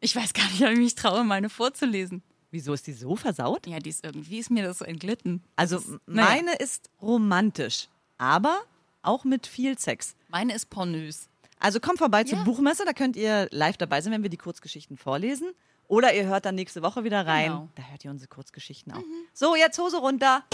Ich 0.00 0.16
weiß 0.16 0.32
gar 0.34 0.46
nicht, 0.46 0.62
ob 0.62 0.70
ich 0.70 0.78
mich 0.78 0.94
traue, 0.94 1.22
meine 1.24 1.48
vorzulesen. 1.50 2.22
Wieso 2.54 2.72
ist 2.72 2.86
die 2.86 2.92
so 2.92 3.16
versaut? 3.16 3.66
Ja, 3.66 3.80
die 3.80 3.90
ist 3.90 4.04
irgendwie 4.04 4.38
ist 4.38 4.48
mir 4.48 4.62
das 4.62 4.78
so 4.78 4.84
entglitten. 4.84 5.42
Also 5.56 5.78
ist- 5.78 5.88
meine 6.06 6.54
ist 6.54 6.88
romantisch, 7.02 7.88
aber 8.16 8.60
auch 9.02 9.24
mit 9.24 9.48
viel 9.48 9.76
Sex. 9.76 10.14
Meine 10.28 10.54
ist 10.54 10.70
pornös. 10.70 11.28
Also 11.58 11.80
kommt 11.80 11.98
vorbei 11.98 12.22
zur 12.22 12.38
Ja. 12.38 12.44
Buchmesse, 12.44 12.84
da 12.84 12.92
könnt 12.92 13.16
ihr 13.16 13.48
live 13.50 13.76
dabei 13.76 14.00
sein, 14.00 14.12
wenn 14.12 14.22
wir 14.22 14.30
die 14.30 14.36
Kurzgeschichten 14.36 14.96
vorlesen. 14.96 15.50
Oder 15.88 16.14
ihr 16.14 16.26
hört 16.26 16.44
dann 16.46 16.54
nächste 16.54 16.80
Woche 16.82 17.02
wieder 17.02 17.26
rein. 17.26 17.50
Genau. 17.50 17.68
Da 17.74 17.82
hört 17.82 18.04
ihr 18.04 18.10
unsere 18.12 18.28
Kurzgeschichten 18.28 18.92
auch. 18.92 19.02
So, 19.32 19.56
jetzt 19.56 19.78
Hose 19.78 19.96
runter. 19.98 20.44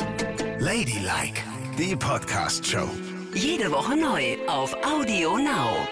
Ladylike, 0.58 1.42
die 1.78 1.94
Podcast-Show. 1.96 2.88
Jede 3.34 3.70
Woche 3.70 3.94
neu 3.94 4.36
auf 4.48 4.74
Audio 4.84 5.36
Now. 5.38 5.86